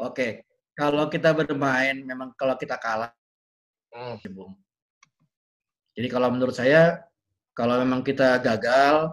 Oke, 0.01 0.47
kalau 0.77 1.09
kita 1.09 1.33
bermain 1.37 1.97
memang 2.01 2.33
kalau 2.37 2.57
kita 2.57 2.77
kalah, 2.81 3.13
hmm. 3.93 4.21
Jadi 5.93 6.09
kalau 6.09 6.33
menurut 6.33 6.57
saya, 6.57 7.05
kalau 7.53 7.77
memang 7.77 8.01
kita 8.01 8.41
gagal, 8.41 9.13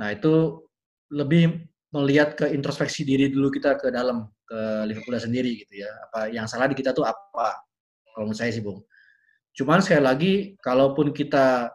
nah 0.00 0.08
itu 0.08 0.64
lebih 1.12 1.68
melihat 1.92 2.38
ke 2.38 2.48
introspeksi 2.54 3.04
diri 3.04 3.28
dulu 3.28 3.52
kita 3.52 3.76
ke 3.76 3.92
dalam 3.92 4.30
ke 4.50 4.60
Liverpool 4.90 5.14
sendiri 5.14 5.62
gitu 5.62 5.86
ya. 5.86 5.90
Apa 6.10 6.26
yang 6.34 6.50
salah 6.50 6.66
di 6.66 6.74
kita 6.74 6.90
tuh 6.90 7.06
apa? 7.06 7.62
Kalau 8.10 8.26
menurut 8.26 8.38
saya 8.38 8.50
sih, 8.50 8.58
Bung. 8.58 8.82
Cuman 9.54 9.78
sekali 9.78 10.02
lagi, 10.02 10.32
kalaupun 10.58 11.14
kita 11.14 11.70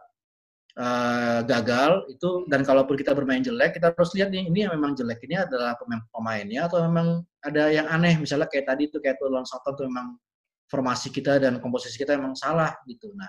uh, 0.76 1.40
gagal 1.48 2.04
itu 2.12 2.44
dan 2.52 2.60
kalaupun 2.68 3.00
kita 3.00 3.16
bermain 3.16 3.40
jelek, 3.40 3.80
kita 3.80 3.96
harus 3.96 4.12
lihat 4.12 4.28
nih 4.28 4.52
ini 4.52 4.68
yang 4.68 4.76
memang 4.76 4.92
jelek 4.92 5.24
ini 5.24 5.40
adalah 5.40 5.72
pemain 5.80 6.04
pemainnya 6.12 6.68
atau 6.68 6.84
memang 6.84 7.24
ada 7.40 7.72
yang 7.72 7.88
aneh. 7.88 8.20
Misalnya 8.20 8.52
kayak 8.52 8.68
tadi 8.68 8.92
tuh 8.92 9.00
kayak 9.00 9.16
tuh 9.16 9.32
lawan 9.32 9.48
tuh 9.48 9.84
memang 9.88 10.20
formasi 10.68 11.08
kita 11.08 11.40
dan 11.40 11.56
komposisi 11.64 11.96
kita 11.96 12.12
memang 12.20 12.36
salah 12.36 12.76
gitu. 12.84 13.08
Nah, 13.16 13.28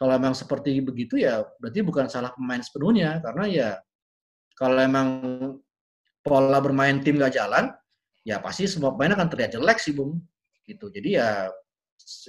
kalau 0.00 0.16
memang 0.16 0.32
seperti 0.32 0.80
begitu 0.80 1.20
ya 1.20 1.44
berarti 1.60 1.84
bukan 1.84 2.08
salah 2.08 2.32
pemain 2.32 2.64
sepenuhnya 2.64 3.20
karena 3.20 3.44
ya 3.44 3.70
kalau 4.56 4.80
emang 4.80 5.08
pola 6.24 6.56
bermain 6.64 7.04
tim 7.04 7.20
gak 7.20 7.36
jalan 7.36 7.68
ya 8.24 8.36
pasti 8.38 8.68
semua 8.68 8.92
pemain 8.92 9.16
akan 9.16 9.28
terlihat 9.28 9.56
jelek 9.56 9.78
sih 9.80 9.92
bung. 9.96 10.20
Gitu. 10.64 10.86
Jadi 10.92 11.18
ya 11.18 11.48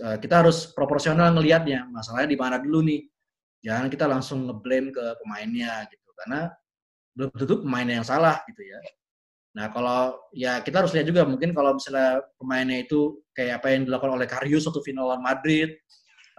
eh, 0.05 0.17
kita 0.19 0.45
harus 0.45 0.71
proporsional 0.71 1.35
ngelihatnya. 1.35 1.87
Masalahnya 1.91 2.29
di 2.31 2.39
mana 2.39 2.55
dulu 2.59 2.83
nih? 2.85 3.01
Jangan 3.61 3.87
kita 3.93 4.05
langsung 4.09 4.49
ngeblame 4.49 4.89
ke 4.89 5.03
pemainnya 5.21 5.85
gitu. 5.89 6.09
Karena 6.17 6.49
belum 7.15 7.29
tentu 7.35 7.55
pemainnya 7.61 7.95
yang 8.01 8.07
salah 8.07 8.39
gitu 8.47 8.63
ya. 8.63 8.79
Nah 9.51 9.67
kalau 9.67 10.15
ya 10.31 10.63
kita 10.63 10.79
harus 10.79 10.95
lihat 10.95 11.11
juga 11.11 11.27
mungkin 11.27 11.51
kalau 11.51 11.75
misalnya 11.75 12.23
pemainnya 12.39 12.87
itu 12.87 13.19
kayak 13.35 13.59
apa 13.59 13.67
yang 13.75 13.83
dilakukan 13.83 14.15
oleh 14.15 14.27
Karius 14.27 14.63
waktu 14.63 14.79
final 14.79 15.11
lawan 15.11 15.19
Madrid 15.19 15.75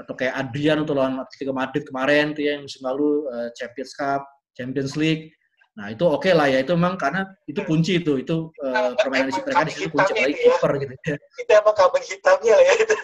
atau 0.01 0.17
kayak 0.17 0.33
Adrian 0.33 0.81
untuk 0.81 0.97
lawan 0.97 1.21
Atletico 1.21 1.53
Madrid 1.53 1.85
kemarin 1.85 2.33
tuh 2.33 2.43
ya 2.43 2.57
yang 2.57 2.65
musim 2.65 2.81
lalu 2.81 3.29
uh, 3.29 3.49
Champions 3.53 3.93
Cup, 3.93 4.25
Champions 4.57 4.97
League. 4.97 5.29
Nah 5.73 5.87
itu 5.89 6.05
oke 6.05 6.21
okay 6.21 6.33
lah 6.37 6.53
ya 6.53 6.61
itu 6.61 6.73
memang 6.77 7.01
karena 7.01 7.25
itu 7.49 7.61
kunci 7.65 8.05
itu 8.05 8.21
itu 8.21 8.53
uh, 8.61 8.93
permainan 9.01 9.33
di 9.33 9.41
mereka 9.41 9.65
di 9.65 9.73
situ 9.73 9.89
kunci 9.89 10.13
apalagi 10.13 10.37
ya. 10.37 10.45
kiper 10.53 10.73
gitu 10.77 10.93
ya. 10.93 11.17
Itu 11.41 11.53
apa 11.57 11.71
kambing 11.73 12.05
hitamnya 12.05 12.57
ya 12.61 12.73
itu. 12.77 12.97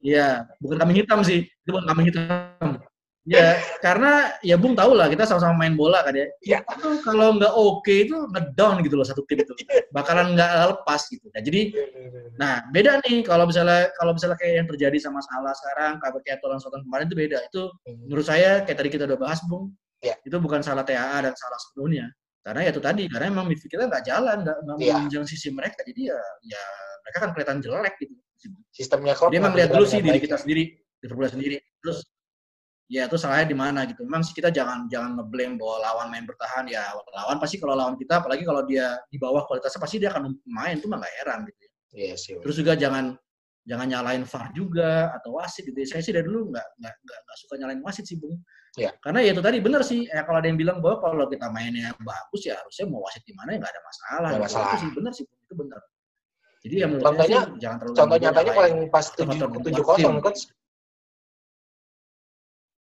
Iya, 0.00 0.48
bukan 0.64 0.76
kambing 0.80 0.98
hitam 1.04 1.20
sih, 1.20 1.44
itu 1.44 1.68
bukan 1.68 1.84
kambing 1.84 2.08
hitam. 2.08 2.80
Ya, 3.28 3.60
karena 3.84 4.32
ya 4.40 4.56
Bung 4.56 4.72
tahu 4.72 4.96
lah 4.96 5.12
kita 5.12 5.28
sama-sama 5.28 5.52
main 5.52 5.76
bola 5.76 6.00
kan 6.00 6.16
ya. 6.16 6.24
Ya. 6.40 6.64
Itu 6.64 7.04
kalau 7.04 7.36
nggak 7.36 7.52
oke 7.52 7.84
okay, 7.84 8.08
itu 8.08 8.16
ngedown 8.16 8.80
gitu 8.80 8.96
loh 8.96 9.04
satu 9.04 9.20
tim 9.28 9.44
itu. 9.44 9.52
Bakalan 9.92 10.32
nggak 10.32 10.50
lepas 10.72 11.04
gitu. 11.12 11.28
Nah, 11.28 11.40
jadi 11.44 11.62
nah 12.40 12.64
beda 12.72 13.04
nih 13.04 13.20
kalau 13.20 13.44
misalnya 13.44 13.92
kalau 14.00 14.16
misalnya 14.16 14.40
kayak 14.40 14.64
yang 14.64 14.68
terjadi 14.72 14.98
sama 15.04 15.20
Salah 15.20 15.52
sekarang, 15.52 16.00
kayak 16.00 16.40
Tolan 16.40 16.58
Sultan 16.64 16.80
kemarin 16.80 17.06
itu 17.12 17.16
beda. 17.20 17.38
Itu 17.52 17.62
hmm. 17.68 18.08
menurut 18.08 18.24
saya 18.24 18.64
kayak 18.64 18.78
tadi 18.80 18.88
kita 18.88 19.04
udah 19.04 19.20
bahas 19.20 19.44
Bung. 19.44 19.76
Ya. 20.00 20.16
Itu 20.24 20.36
bukan 20.40 20.64
salah 20.64 20.84
TAA 20.84 21.28
dan 21.28 21.34
salah 21.36 21.58
sepenuhnya. 21.60 22.08
Karena 22.40 22.60
ya 22.64 22.70
itu 22.72 22.80
tadi, 22.80 23.04
karena 23.04 23.26
emang 23.28 23.52
kita 23.52 23.84
nggak 23.84 24.04
jalan, 24.08 24.48
nggak 24.48 24.58
ya. 24.80 24.96
menunjang 24.96 25.28
sisi 25.28 25.52
mereka. 25.52 25.84
Jadi 25.84 26.08
ya, 26.08 26.20
ya 26.40 26.62
mereka 27.04 27.18
kan 27.20 27.30
kelihatan 27.36 27.58
jelek 27.60 27.94
gitu. 28.00 28.14
Sistemnya 28.72 29.12
kok. 29.12 29.28
Dia 29.28 29.44
emang 29.44 29.52
lihat 29.52 29.76
dulu 29.76 29.84
sih 29.84 30.00
diri 30.00 30.16
kita 30.16 30.40
sendiri, 30.40 30.72
Liverpool 31.04 31.28
sendiri. 31.28 31.60
Terus 31.84 32.08
ya 32.90 33.04
itu 33.06 33.16
salahnya 33.20 33.52
di 33.52 33.56
mana 33.56 33.84
gitu. 33.84 34.02
Memang 34.08 34.24
sih 34.24 34.32
kita 34.32 34.48
jangan 34.48 34.88
jangan 34.88 35.20
ngeblame 35.20 35.60
bahwa 35.60 35.76
lawan 35.84 36.06
main 36.08 36.24
bertahan 36.24 36.64
ya 36.64 36.96
lawan 37.12 37.36
pasti 37.36 37.60
kalau 37.60 37.76
lawan 37.76 37.94
kita 38.00 38.24
apalagi 38.24 38.42
kalau 38.42 38.64
dia 38.64 38.96
di 39.12 39.20
bawah 39.20 39.44
kualitasnya 39.44 39.78
pasti 39.78 39.96
dia 40.00 40.10
akan 40.10 40.34
main 40.48 40.80
itu 40.80 40.88
mah 40.88 40.98
nggak 40.98 41.14
heran 41.22 41.38
gitu 41.44 41.60
ya. 41.60 41.70
Yes, 41.90 42.26
iya 42.26 42.40
Terus 42.40 42.56
juga 42.58 42.72
jangan 42.74 43.14
jangan 43.68 43.86
nyalain 43.86 44.24
VAR 44.26 44.46
juga 44.56 45.12
atau 45.14 45.38
wasit 45.38 45.68
gitu. 45.68 45.78
Ya. 45.78 45.86
Saya 45.86 46.02
sih 46.02 46.12
dari 46.16 46.26
dulu 46.26 46.50
nggak 46.50 46.66
nggak 46.82 46.94
nggak 47.04 47.36
suka 47.38 47.54
nyalain 47.60 47.80
wasit 47.84 48.08
sih 48.08 48.18
bung. 48.18 48.40
Ya. 48.78 48.94
Karena 49.02 49.18
ya 49.24 49.30
itu 49.34 49.42
tadi 49.42 49.58
benar 49.58 49.82
sih. 49.82 50.06
Ya, 50.06 50.22
kalau 50.22 50.38
ada 50.38 50.46
yang 50.46 50.58
bilang 50.60 50.78
bahwa 50.78 51.02
kalau 51.02 51.26
kita 51.26 51.50
mainnya 51.50 51.90
bagus 51.98 52.46
ya 52.46 52.54
harusnya 52.60 52.86
mau 52.86 53.02
wasit 53.02 53.26
di 53.26 53.34
mana 53.34 53.54
ya 53.54 53.58
nggak 53.58 53.72
ada 53.74 53.82
masalah. 53.82 54.28
Gak 54.30 54.42
masalah. 54.46 54.70
Itu 54.70 54.78
sih 54.78 54.90
benar 54.94 55.12
sih 55.16 55.24
itu 55.26 55.54
benar. 55.58 55.80
Jadi 56.60 56.74
ya 56.76 56.86
contohnya, 56.92 57.40
jangan 57.56 57.76
terlalu 57.80 57.96
contoh 57.96 58.16
nyatanya 58.20 58.52
paling 58.52 58.76
pas 58.92 59.06
tujuh 59.16 59.48
tujuh 59.64 59.84
kosong 59.84 60.14
kan 60.20 60.34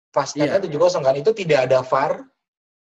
Pas 0.10 0.30
iya. 0.34 0.58
tujuh 0.58 0.80
kosong 0.82 1.06
kan 1.06 1.13
itu 1.13 1.30
tidak 1.38 1.70
ada 1.70 1.86
VAR, 1.86 2.26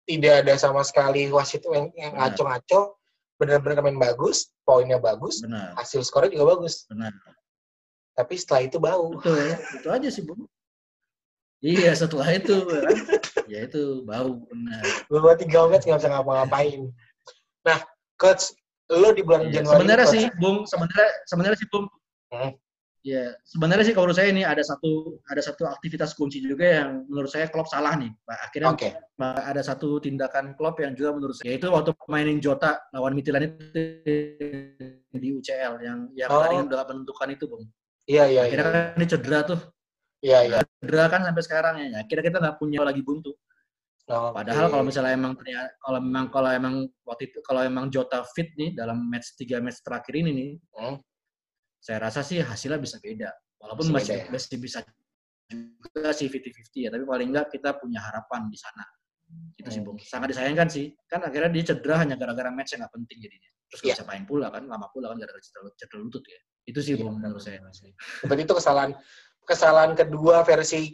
tidak 0.08 0.48
ada 0.48 0.56
sama 0.56 0.88
sekali 0.88 1.28
wasit 1.28 1.68
yang, 1.68 1.92
yang 2.00 2.16
ngaco-ngaco, 2.16 2.96
benar-benar 3.36 3.84
main 3.84 4.00
bagus, 4.00 4.56
poinnya 4.64 5.04
bagus, 5.04 5.44
Benar. 5.44 5.76
hasil 5.76 6.00
skornya 6.08 6.40
juga 6.40 6.56
bagus. 6.56 6.88
Benar. 6.88 7.12
Tapi 8.16 8.34
setelah 8.40 8.62
itu 8.64 8.78
bau. 8.80 9.20
Betul, 9.20 9.56
itu 9.80 9.88
aja 9.92 10.10
sih, 10.12 10.24
Bu. 10.24 10.48
Iya, 11.60 11.92
setelah 11.92 12.28
itu 12.32 12.56
kan, 12.64 12.96
ya 13.52 13.68
itu 13.68 14.08
bau 14.08 14.48
benar. 14.48 14.84
Belum 15.12 15.36
tiga 15.36 15.68
menit 15.68 15.84
nggak 15.84 16.00
bisa 16.00 16.10
ngapa-ngapain. 16.16 16.88
Nah, 17.68 17.80
coach, 18.16 18.56
lo 18.88 19.12
di 19.12 19.20
bulan 19.20 19.52
iya, 19.52 19.60
Januari. 19.60 19.76
Sebenarnya 19.84 20.08
sih, 20.08 20.24
Bung, 20.40 20.64
sebenarnya 20.64 21.10
sebenarnya 21.28 21.58
sih, 21.60 21.68
Bung. 21.68 21.86
Hmm. 22.32 22.56
Ya, 23.00 23.32
sebenarnya 23.48 23.88
sih 23.88 23.96
kalau 23.96 24.12
menurut 24.12 24.20
saya 24.20 24.28
ini 24.28 24.44
ada 24.44 24.60
satu 24.60 25.24
ada 25.32 25.40
satu 25.40 25.64
aktivitas 25.72 26.20
kunci 26.20 26.44
juga 26.44 26.84
yang 26.84 27.08
menurut 27.08 27.32
saya 27.32 27.48
klub 27.48 27.64
salah 27.68 27.96
nih. 27.96 28.12
Pak. 28.28 28.40
Akhirnya 28.52 28.70
okay. 28.76 28.92
ada 29.24 29.64
satu 29.64 30.04
tindakan 30.04 30.52
klub 30.60 30.76
yang 30.84 31.00
juga 31.00 31.16
menurut 31.16 31.32
saya 31.32 31.56
yaitu 31.56 31.72
waktu 31.72 31.96
mainin 32.12 32.44
Jota 32.44 32.76
lawan 32.92 33.16
Midtjylland 33.16 33.56
itu 33.56 33.84
di 35.16 35.28
UCL 35.32 35.80
yang 35.80 36.12
yang 36.12 36.28
oh. 36.28 36.44
tadi 36.44 36.56
udah 36.60 36.84
menentukan 36.92 37.28
itu, 37.32 37.48
Bung. 37.48 37.64
Iya, 38.04 38.24
iya, 38.28 38.42
Akhirnya 38.48 38.66
iya. 38.68 38.76
kan 38.76 38.84
ini 39.00 39.06
cedera 39.08 39.40
tuh. 39.48 39.60
Iya, 40.20 40.40
iya. 40.48 40.60
Cedera 40.84 41.06
kan 41.08 41.22
sampai 41.24 41.44
sekarang 41.44 41.74
ya. 41.80 42.04
Akhirnya 42.04 42.24
kita 42.28 42.38
nggak 42.44 42.58
punya 42.60 42.80
lagi 42.84 43.02
buntu. 43.04 43.32
Oh, 44.10 44.34
Padahal 44.34 44.66
okay. 44.66 44.74
kalau 44.74 44.84
misalnya 44.90 45.14
emang 45.14 45.38
kalau 45.78 46.00
memang 46.02 46.26
kalau 46.34 46.50
emang 46.50 46.76
waktu 47.06 47.30
itu 47.30 47.46
kalau 47.46 47.62
emang 47.62 47.94
Jota 47.94 48.26
fit 48.34 48.50
nih 48.58 48.74
dalam 48.74 49.06
match 49.06 49.38
tiga 49.38 49.62
match 49.62 49.86
terakhir 49.86 50.18
ini 50.18 50.32
nih, 50.34 50.50
hmm 50.74 50.98
saya 51.80 51.98
rasa 52.04 52.20
sih 52.22 52.44
hasilnya 52.44 52.80
bisa 52.80 53.00
beda. 53.00 53.32
Walaupun 53.60 53.92
masih, 53.92 54.20
beda, 54.20 54.28
ya? 54.28 54.32
masih 54.32 54.58
bisa 54.60 54.80
juga 55.50 56.12
sih 56.12 56.28
50-50 56.28 56.86
ya, 56.86 56.90
tapi 56.92 57.04
paling 57.08 57.28
enggak 57.32 57.48
kita 57.56 57.76
punya 57.80 58.04
harapan 58.04 58.52
di 58.52 58.60
sana. 58.60 58.84
Itu 59.56 59.70
sih, 59.72 59.82
Bung. 59.84 59.96
Sangat 60.00 60.36
disayangkan 60.36 60.68
sih. 60.68 60.92
Kan 61.08 61.24
akhirnya 61.24 61.50
dia 61.54 61.74
cedera 61.74 62.02
hanya 62.02 62.16
gara-gara 62.18 62.52
match 62.52 62.76
yang 62.76 62.86
nggak 62.86 62.94
penting 62.94 63.18
jadinya. 63.24 63.50
Terus 63.70 63.80
nggak 63.80 63.92
yeah. 63.94 64.02
bisa 64.04 64.10
main 64.10 64.24
pula 64.28 64.48
kan, 64.50 64.64
lama 64.66 64.88
pula 64.90 65.14
kan 65.14 65.18
gara-gara 65.22 65.44
cedera, 65.44 65.70
cedera 65.78 66.00
lutut 66.02 66.24
ya. 66.26 66.40
Itu 66.66 66.80
sih, 66.84 66.94
yeah. 66.98 67.04
Bung, 67.06 67.16
menurut 67.22 67.44
saya. 67.44 67.60
Berarti 68.26 68.44
itu 68.44 68.54
kesalahan 68.58 68.92
kesalahan 69.50 69.98
kedua 69.98 70.46
versi 70.46 70.94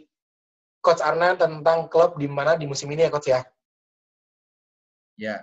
Coach 0.80 1.04
Arna 1.04 1.36
tentang 1.36 1.92
klub 1.92 2.16
di 2.16 2.24
mana 2.24 2.56
di 2.56 2.64
musim 2.64 2.88
ini 2.88 3.04
ya, 3.04 3.10
Coach 3.12 3.28
ya? 3.28 3.44
Ya. 5.20 5.36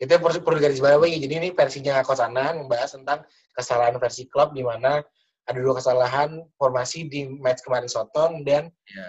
Itu 0.00 0.12
yang 0.16 0.24
perlu, 0.24 0.40
perlu 0.40 0.58
garis 0.60 0.80
bawahi. 0.80 1.20
Jadi 1.20 1.34
ini 1.36 1.48
versinya 1.52 2.00
Coach 2.00 2.24
Arna 2.24 2.56
membahas 2.56 2.96
tentang 2.96 3.28
kesalahan 3.52 4.00
versi 4.00 4.24
klub 4.32 4.56
di 4.56 4.64
mana 4.64 5.04
ada 5.46 5.58
dua 5.60 5.76
kesalahan 5.76 6.42
formasi 6.56 7.06
di 7.12 7.28
match 7.28 7.60
kemarin 7.60 7.86
Soton 7.86 8.42
dan 8.42 8.72
ya. 8.88 9.08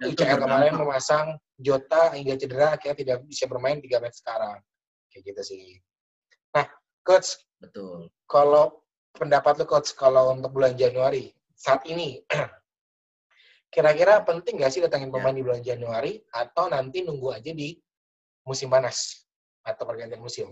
UCL 0.00 0.40
kemarin 0.40 0.74
memasang 0.80 1.36
Jota 1.60 2.16
hingga 2.16 2.40
cedera 2.40 2.72
akhirnya 2.72 2.96
tidak 2.96 3.16
bisa 3.28 3.44
bermain 3.44 3.78
tiga 3.84 4.00
match 4.00 4.24
sekarang. 4.24 4.56
Kayak 5.12 5.22
gitu 5.36 5.42
sih. 5.44 5.62
Nah, 6.56 6.64
coach. 7.04 7.36
Betul. 7.60 8.08
Kalau 8.24 8.80
pendapat 9.12 9.60
lu 9.60 9.66
coach 9.68 9.92
kalau 9.92 10.32
untuk 10.32 10.56
bulan 10.56 10.72
Januari 10.80 11.36
saat 11.52 11.84
ini 11.84 12.24
kira-kira 13.70 14.26
penting 14.26 14.58
nggak 14.58 14.72
sih 14.74 14.82
datangin 14.82 15.14
pemain 15.14 15.32
ya. 15.32 15.38
di 15.38 15.42
bulan 15.46 15.62
Januari 15.62 16.12
atau 16.34 16.66
nanti 16.66 17.06
nunggu 17.06 17.30
aja 17.30 17.54
di 17.54 17.78
musim 18.42 18.66
panas 18.66 19.22
atau 19.62 19.86
pergantian 19.86 20.18
musim? 20.18 20.50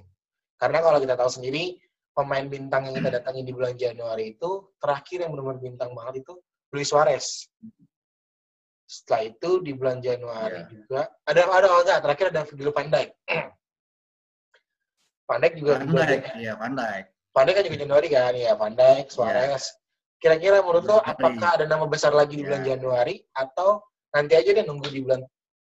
Karena 0.54 0.78
kalau 0.78 1.02
kita 1.02 1.18
tahu 1.18 1.26
sendiri 1.26 1.74
pemain 2.14 2.46
bintang 2.46 2.86
yang 2.86 3.02
kita 3.02 3.10
datangi 3.18 3.42
di 3.42 3.50
bulan 3.50 3.74
Januari 3.74 4.38
itu 4.38 4.70
terakhir 4.78 5.26
yang 5.26 5.34
benar-benar 5.34 5.60
bintang 5.60 5.90
banget 5.98 6.22
itu 6.22 6.38
Luis 6.70 6.88
Suarez. 6.88 7.50
Setelah 8.88 9.22
itu 9.28 9.50
di 9.60 9.72
bulan 9.76 10.00
Januari 10.00 10.64
yeah. 10.64 10.70
juga 10.70 11.00
ada 11.28 11.42
ada 11.44 11.66
oh 11.68 11.82
enggak 11.84 12.00
terakhir 12.00 12.26
ada 12.32 12.42
Virgil 12.46 12.72
van 12.72 12.88
Dijk. 12.88 13.10
van 15.28 15.38
Dijk 15.42 15.54
juga 15.58 15.74
Van 15.82 16.06
Dijk, 16.06 16.22
iya 16.38 16.52
Van 16.54 16.72
Dijk. 16.78 17.04
Van 17.34 17.44
Dijk 17.44 17.54
kan 17.58 17.64
juga 17.66 17.78
Januari 17.82 18.08
kan 18.08 18.32
ya 18.38 18.52
Van 18.54 18.74
Dijk, 18.78 19.06
iya. 19.10 19.12
Suarez. 19.12 19.64
Kira-kira 20.18 20.58
menurut 20.58 20.84
lo 20.84 20.98
apakah 20.98 21.58
ada 21.58 21.66
nama 21.70 21.86
besar 21.86 22.10
lagi 22.10 22.38
di 22.38 22.42
bulan 22.42 22.66
yeah. 22.66 22.74
Januari 22.74 23.22
atau 23.30 23.82
nanti 24.10 24.34
aja 24.34 24.50
deh 24.50 24.66
nunggu 24.66 24.90
di 24.90 25.00
bulan 25.02 25.22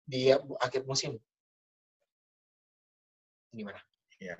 di 0.06 0.30
akhir 0.62 0.86
musim? 0.86 1.18
Gimana? 3.50 3.82
Ya. 4.22 4.38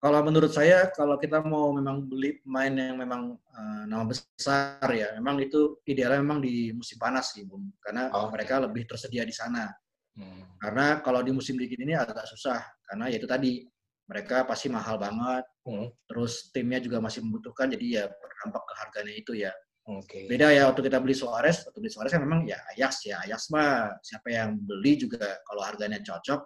Kalau 0.00 0.20
menurut 0.24 0.48
saya, 0.48 0.88
kalau 0.96 1.20
kita 1.20 1.44
mau 1.44 1.76
memang 1.76 2.08
beli 2.08 2.40
pemain 2.40 2.72
yang 2.72 2.96
memang 2.96 3.36
uh, 3.36 3.84
nama 3.84 4.08
besar 4.08 4.88
ya, 4.88 5.12
memang 5.20 5.36
itu 5.44 5.76
idealnya 5.84 6.24
memang 6.24 6.40
di 6.40 6.72
musim 6.72 6.96
panas 6.96 7.36
sih, 7.36 7.44
Bung. 7.44 7.68
Karena 7.84 8.08
oh, 8.16 8.32
mereka 8.32 8.64
lebih 8.64 8.88
tersedia 8.88 9.28
di 9.28 9.34
sana. 9.36 9.68
Hmm. 10.16 10.56
Karena 10.56 11.04
kalau 11.04 11.20
di 11.20 11.36
musim 11.36 11.60
dingin 11.60 11.84
ini 11.84 11.92
agak 11.92 12.24
susah, 12.24 12.64
karena 12.88 13.12
ya 13.12 13.20
itu 13.20 13.28
tadi 13.28 13.60
mereka 14.08 14.48
pasti 14.48 14.72
mahal 14.72 14.96
banget. 14.96 15.44
Hmm. 15.66 15.88
Terus 16.08 16.48
timnya 16.54 16.80
juga 16.80 16.98
masih 17.04 17.20
membutuhkan, 17.20 17.68
jadi 17.68 17.86
ya 17.86 18.04
berdampak 18.08 18.62
ke 18.64 18.74
harganya 18.80 19.14
itu 19.14 19.32
ya. 19.36 19.52
Okay. 19.84 20.30
Beda 20.30 20.52
ya 20.54 20.70
waktu 20.70 20.86
kita 20.86 21.02
beli 21.02 21.16
Suarez, 21.16 21.66
waktu 21.66 21.78
beli 21.82 21.92
Suarez 21.92 22.12
kan 22.14 22.22
memang 22.22 22.46
ya 22.46 22.60
Ajax 22.76 23.04
ya, 23.08 23.18
Ajax 23.26 23.50
mah 23.50 23.90
siapa 24.04 24.28
yang 24.30 24.54
beli 24.60 25.00
juga 25.00 25.40
kalau 25.48 25.64
harganya 25.64 25.98
cocok 26.04 26.40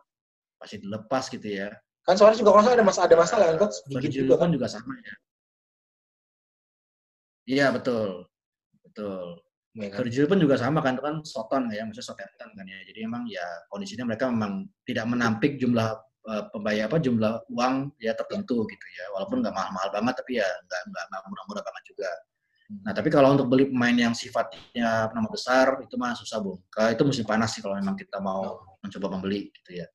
pasti 0.56 0.80
dilepas 0.80 1.28
gitu 1.28 1.48
ya. 1.50 1.68
Kan 2.06 2.16
Suarez 2.16 2.40
juga 2.40 2.56
kalau 2.56 2.72
ada 2.72 2.84
masalah 2.86 3.06
ada 3.10 3.18
masalah 3.20 3.44
kan 3.52 3.56
coach. 3.68 3.76
Gigit 3.90 4.24
juga 4.24 4.40
kan 4.40 4.48
juga 4.54 4.66
sama 4.70 4.96
ya. 4.96 5.14
Iya 7.44 7.66
betul, 7.76 8.24
betul. 8.80 9.44
Ya, 9.74 9.90
kan? 9.90 10.06
Virgil 10.06 10.30
pun 10.30 10.38
juga 10.38 10.54
sama 10.54 10.78
kan, 10.80 10.94
itu 10.94 11.02
kan 11.02 11.16
Soton 11.26 11.66
ya, 11.74 11.82
maksudnya 11.82 12.06
Southampton 12.14 12.48
kan 12.54 12.64
ya. 12.64 12.78
Jadi 12.86 12.98
emang 13.04 13.26
ya 13.26 13.44
kondisinya 13.68 14.06
mereka 14.06 14.30
memang 14.30 14.70
tidak 14.86 15.04
menampik 15.10 15.58
jumlah 15.58 15.98
pembayar 16.24 16.88
apa 16.88 16.96
jumlah 16.98 17.44
uang 17.52 17.92
ya 18.00 18.16
tertentu 18.16 18.64
gitu 18.64 18.86
ya. 18.96 19.04
Walaupun 19.16 19.44
nggak 19.44 19.54
mahal-mahal 19.54 19.88
banget, 19.92 20.14
tapi 20.24 20.40
ya 20.40 20.48
nggak 20.48 20.82
nggak 20.88 21.22
murah-murah 21.28 21.64
banget 21.64 21.84
juga. 21.92 22.10
Nah 22.64 22.92
tapi 22.96 23.12
kalau 23.12 23.36
untuk 23.36 23.46
beli 23.52 23.68
pemain 23.68 23.92
yang 23.92 24.16
sifatnya 24.16 25.12
nama 25.12 25.28
besar 25.28 25.84
itu 25.84 25.94
mah 26.00 26.16
susah 26.16 26.40
bung. 26.40 26.64
Itu 26.90 27.04
musim 27.04 27.28
panas 27.28 27.52
sih 27.52 27.60
kalau 27.60 27.76
memang 27.76 27.92
kita 27.92 28.18
mau 28.24 28.56
mencoba 28.80 29.06
membeli 29.12 29.52
gitu 29.52 29.84
ya. 29.84 29.86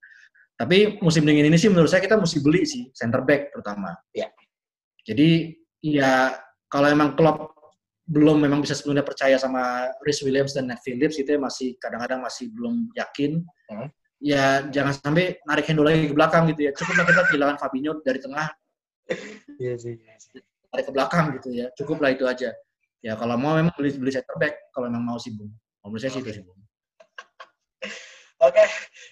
Tapi 0.60 1.00
musim 1.02 1.24
dingin 1.26 1.50
ini 1.50 1.58
sih 1.58 1.72
menurut 1.72 1.90
saya 1.90 2.04
kita 2.04 2.20
mesti 2.20 2.44
beli 2.44 2.68
sih 2.68 2.92
center 2.94 3.26
back 3.26 3.50
terutama. 3.56 3.96
Ya. 4.14 4.30
Jadi 5.02 5.56
ya 5.82 6.36
kalau 6.70 6.92
emang 6.92 7.18
klub 7.18 7.58
belum 8.10 8.42
memang 8.42 8.60
bisa 8.66 8.74
sepenuhnya 8.74 9.06
percaya 9.06 9.38
sama 9.38 9.86
Rhys 10.02 10.22
Williams 10.26 10.58
dan 10.58 10.70
Nat 10.70 10.82
Phillips 10.82 11.18
itu 11.22 11.30
ya 11.30 11.40
masih 11.42 11.78
kadang-kadang 11.78 12.22
masih 12.26 12.50
belum 12.54 12.90
yakin. 12.98 13.42
Hmm. 13.70 13.90
Ya 14.20 14.68
jangan 14.68 14.94
sampai 15.00 15.40
narik 15.48 15.66
Hendo 15.72 15.84
lagi 15.88 16.12
ke 16.12 16.16
belakang 16.16 16.52
gitu 16.52 16.68
ya. 16.68 16.72
Cukuplah 16.76 17.08
kita 17.08 17.22
kehilangan 17.32 17.56
Fabinho 17.56 18.04
dari 18.04 18.20
tengah. 18.20 18.48
Iya 19.56 19.74
sih. 19.80 19.96
Tarik 20.70 20.86
ke 20.88 20.92
belakang 20.92 21.26
gitu 21.40 21.50
ya. 21.56 21.72
Cukuplah 21.80 22.12
itu 22.12 22.28
aja. 22.28 22.52
Ya 23.00 23.16
kalau 23.16 23.40
mau 23.40 23.56
memang 23.56 23.72
beli 23.80 23.96
beli 23.96 24.12
center 24.12 24.36
back 24.36 24.60
kalau 24.76 24.92
memang 24.92 25.16
mau 25.16 25.18
sih 25.20 25.32
Bung. 25.32 25.56
Menurut 25.88 26.04
saya 26.04 26.12
sih 26.12 26.20
itu 26.20 26.32
sih 26.36 26.44
Bung. 26.44 26.60
Oke, 28.40 28.64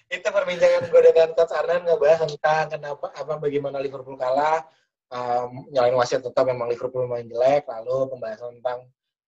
itu 0.08 0.24
perbincangan 0.24 0.88
gue 0.88 1.02
dengan 1.12 1.36
Coach 1.36 1.52
Arnan 1.52 1.84
ngebahas 1.84 2.24
tentang 2.24 2.72
kenapa 2.72 3.12
apa 3.12 3.36
bagaimana 3.36 3.76
Liverpool 3.76 4.16
kalah. 4.16 4.64
Um, 5.08 5.68
nyalain 5.72 5.96
wasit 5.96 6.20
tetap 6.20 6.48
memang 6.48 6.68
Liverpool 6.68 7.08
main 7.08 7.24
jelek, 7.28 7.64
lalu 7.64 8.12
pembahasan 8.12 8.60
tentang 8.60 8.88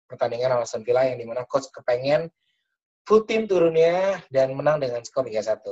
pertandingan 0.10 0.58
Aston 0.58 0.82
Villa 0.82 1.06
yang 1.06 1.18
di 1.18 1.26
mana 1.26 1.46
coach 1.46 1.70
kepengen 1.70 2.30
full 3.08 3.24
tim 3.24 3.48
turunnya 3.48 4.20
dan 4.28 4.52
menang 4.52 4.84
dengan 4.84 5.00
skor 5.00 5.24
3-1. 5.24 5.64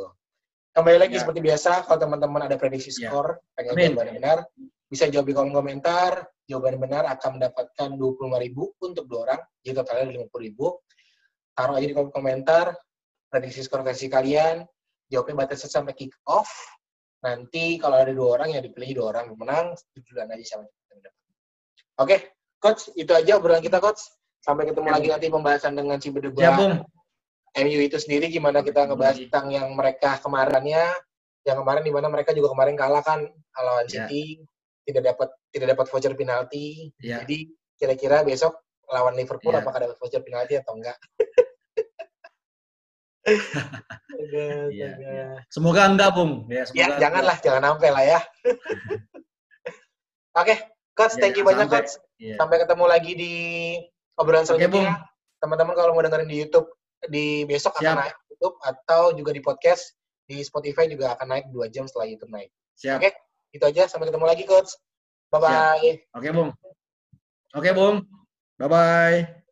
Kembali 0.71 0.97
lagi 0.99 1.15
ya. 1.19 1.21
seperti 1.23 1.39
biasa, 1.43 1.83
kalau 1.83 1.99
teman-teman 1.99 2.47
ada 2.47 2.55
prediksi 2.55 2.95
ya. 2.95 3.11
skor, 3.11 3.43
pengen 3.59 3.75
jawaban 3.75 4.15
benar, 4.15 4.37
bisa 4.87 5.11
jawab 5.11 5.27
di 5.27 5.35
kolom 5.35 5.51
komentar. 5.51 6.31
Jawaban 6.45 6.77
benar 6.77 7.09
akan 7.09 7.41
mendapatkan 7.41 7.89
25.000 7.97 8.85
untuk 8.85 9.05
dua 9.09 9.19
orang, 9.27 9.41
jadi 9.65 9.81
totalnya 9.81 10.29
50.000. 10.29 11.57
Taruh 11.57 11.73
aja 11.75 11.87
di 11.89 11.95
kolom 11.95 12.11
komentar, 12.13 12.65
prediksi 13.27 13.65
skor 13.67 13.83
versi 13.83 14.07
kalian, 14.07 14.63
jawabnya 15.11 15.43
batasnya 15.43 15.69
sampai 15.73 15.97
kick 15.97 16.15
off. 16.29 16.47
Nanti 17.25 17.81
kalau 17.81 17.97
ada 17.97 18.13
dua 18.13 18.39
orang 18.39 18.55
yang 18.55 18.63
dipilih 18.63 19.01
dua 19.01 19.05
orang 19.15 19.33
yang 19.33 19.39
menang, 19.41 19.65
tujuan 19.97 20.31
aja 20.31 20.55
sama 20.55 20.69
Oke, 21.95 22.35
coach, 22.59 22.91
itu 22.99 23.09
aja 23.15 23.39
obrolan 23.39 23.63
kita 23.63 23.79
coach. 23.79 24.03
Sampai 24.43 24.67
ketemu 24.67 24.91
ya, 24.91 24.93
lagi 24.99 25.07
nanti 25.09 25.27
pembahasan 25.31 25.73
dengan 25.73 25.97
Cibedeba. 25.97 26.37
Ya, 26.43 26.85
MU 27.55 27.79
itu 27.79 27.95
sendiri 27.95 28.27
gimana 28.27 28.59
kita 28.59 28.83
ngebahas 28.83 29.15
tentang 29.15 29.47
yang 29.47 29.71
mereka 29.71 30.19
kemarinnya, 30.19 30.91
yang 31.47 31.63
kemarin 31.63 31.83
di 31.87 31.93
mana 31.93 32.11
mereka 32.11 32.35
juga 32.35 32.51
kemarin 32.51 32.75
kalah 32.75 32.99
kan 32.99 33.23
lawan 33.55 33.87
ya. 33.87 34.03
City, 34.07 34.43
tidak 34.83 35.15
dapat 35.15 35.29
tidak 35.55 35.67
dapat 35.77 35.85
voucher 35.87 36.13
penalti. 36.19 36.91
Ya. 36.99 37.23
Jadi 37.23 37.47
kira-kira 37.79 38.27
besok 38.27 38.59
lawan 38.91 39.15
Liverpool 39.15 39.55
ya. 39.55 39.63
apakah 39.63 39.87
dapat 39.87 39.97
voucher 39.97 40.21
penalti 40.21 40.59
atau 40.59 40.75
enggak? 40.75 40.97
iya. 44.75 45.41
Semoga 45.49 45.87
enggak, 45.89 46.11
Bung. 46.13 46.45
Ya, 46.51 46.67
semoga 46.67 46.81
ya 46.81 46.87
janganlah, 46.99 47.37
jangan 47.41 47.63
sampai 47.73 47.89
lah 47.89 48.03
ya. 48.03 48.19
Oke, 50.35 50.51
okay, 50.51 50.57
Coach, 50.91 51.15
ya, 51.15 51.21
thank 51.23 51.39
you 51.39 51.47
banyak, 51.47 51.71
sampai. 51.71 51.87
Coach. 51.87 51.95
Ya. 52.19 52.35
Sampai 52.35 52.59
ketemu 52.59 52.85
lagi 52.87 53.11
di 53.15 53.33
obrolan 54.19 54.43
selanjutnya. 54.43 54.91
Okay, 54.91 55.39
Teman-teman 55.39 55.75
kalau 55.75 55.91
mau 55.95 56.03
dengerin 56.03 56.27
di 56.27 56.37
YouTube, 56.43 56.67
di 57.09 57.45
besok 57.47 57.77
Siap. 57.77 57.83
akan 57.83 57.95
naik 58.05 58.17
YouTube 58.29 58.55
atau 58.61 59.01
juga 59.15 59.31
di 59.31 59.41
podcast, 59.41 59.95
di 60.25 60.41
Spotify 60.41 60.89
juga 60.89 61.15
akan 61.15 61.27
naik 61.29 61.45
dua 61.53 61.69
jam 61.71 61.85
setelah 61.85 62.09
YouTube 62.09 62.31
naik. 62.33 62.49
Siap. 62.75 62.99
Oke, 62.99 63.09
okay? 63.09 63.13
itu 63.55 63.63
aja. 63.63 63.83
Sampai 63.87 64.11
ketemu 64.11 64.25
lagi, 64.27 64.43
Coach. 64.43 64.71
Bye-bye. 65.31 65.79
Oke, 65.81 65.99
okay, 66.15 66.31
Bung. 66.31 66.51
Oke, 67.55 67.59
okay, 67.59 67.71
Bung. 67.71 67.95
Bye-bye. 68.59 69.44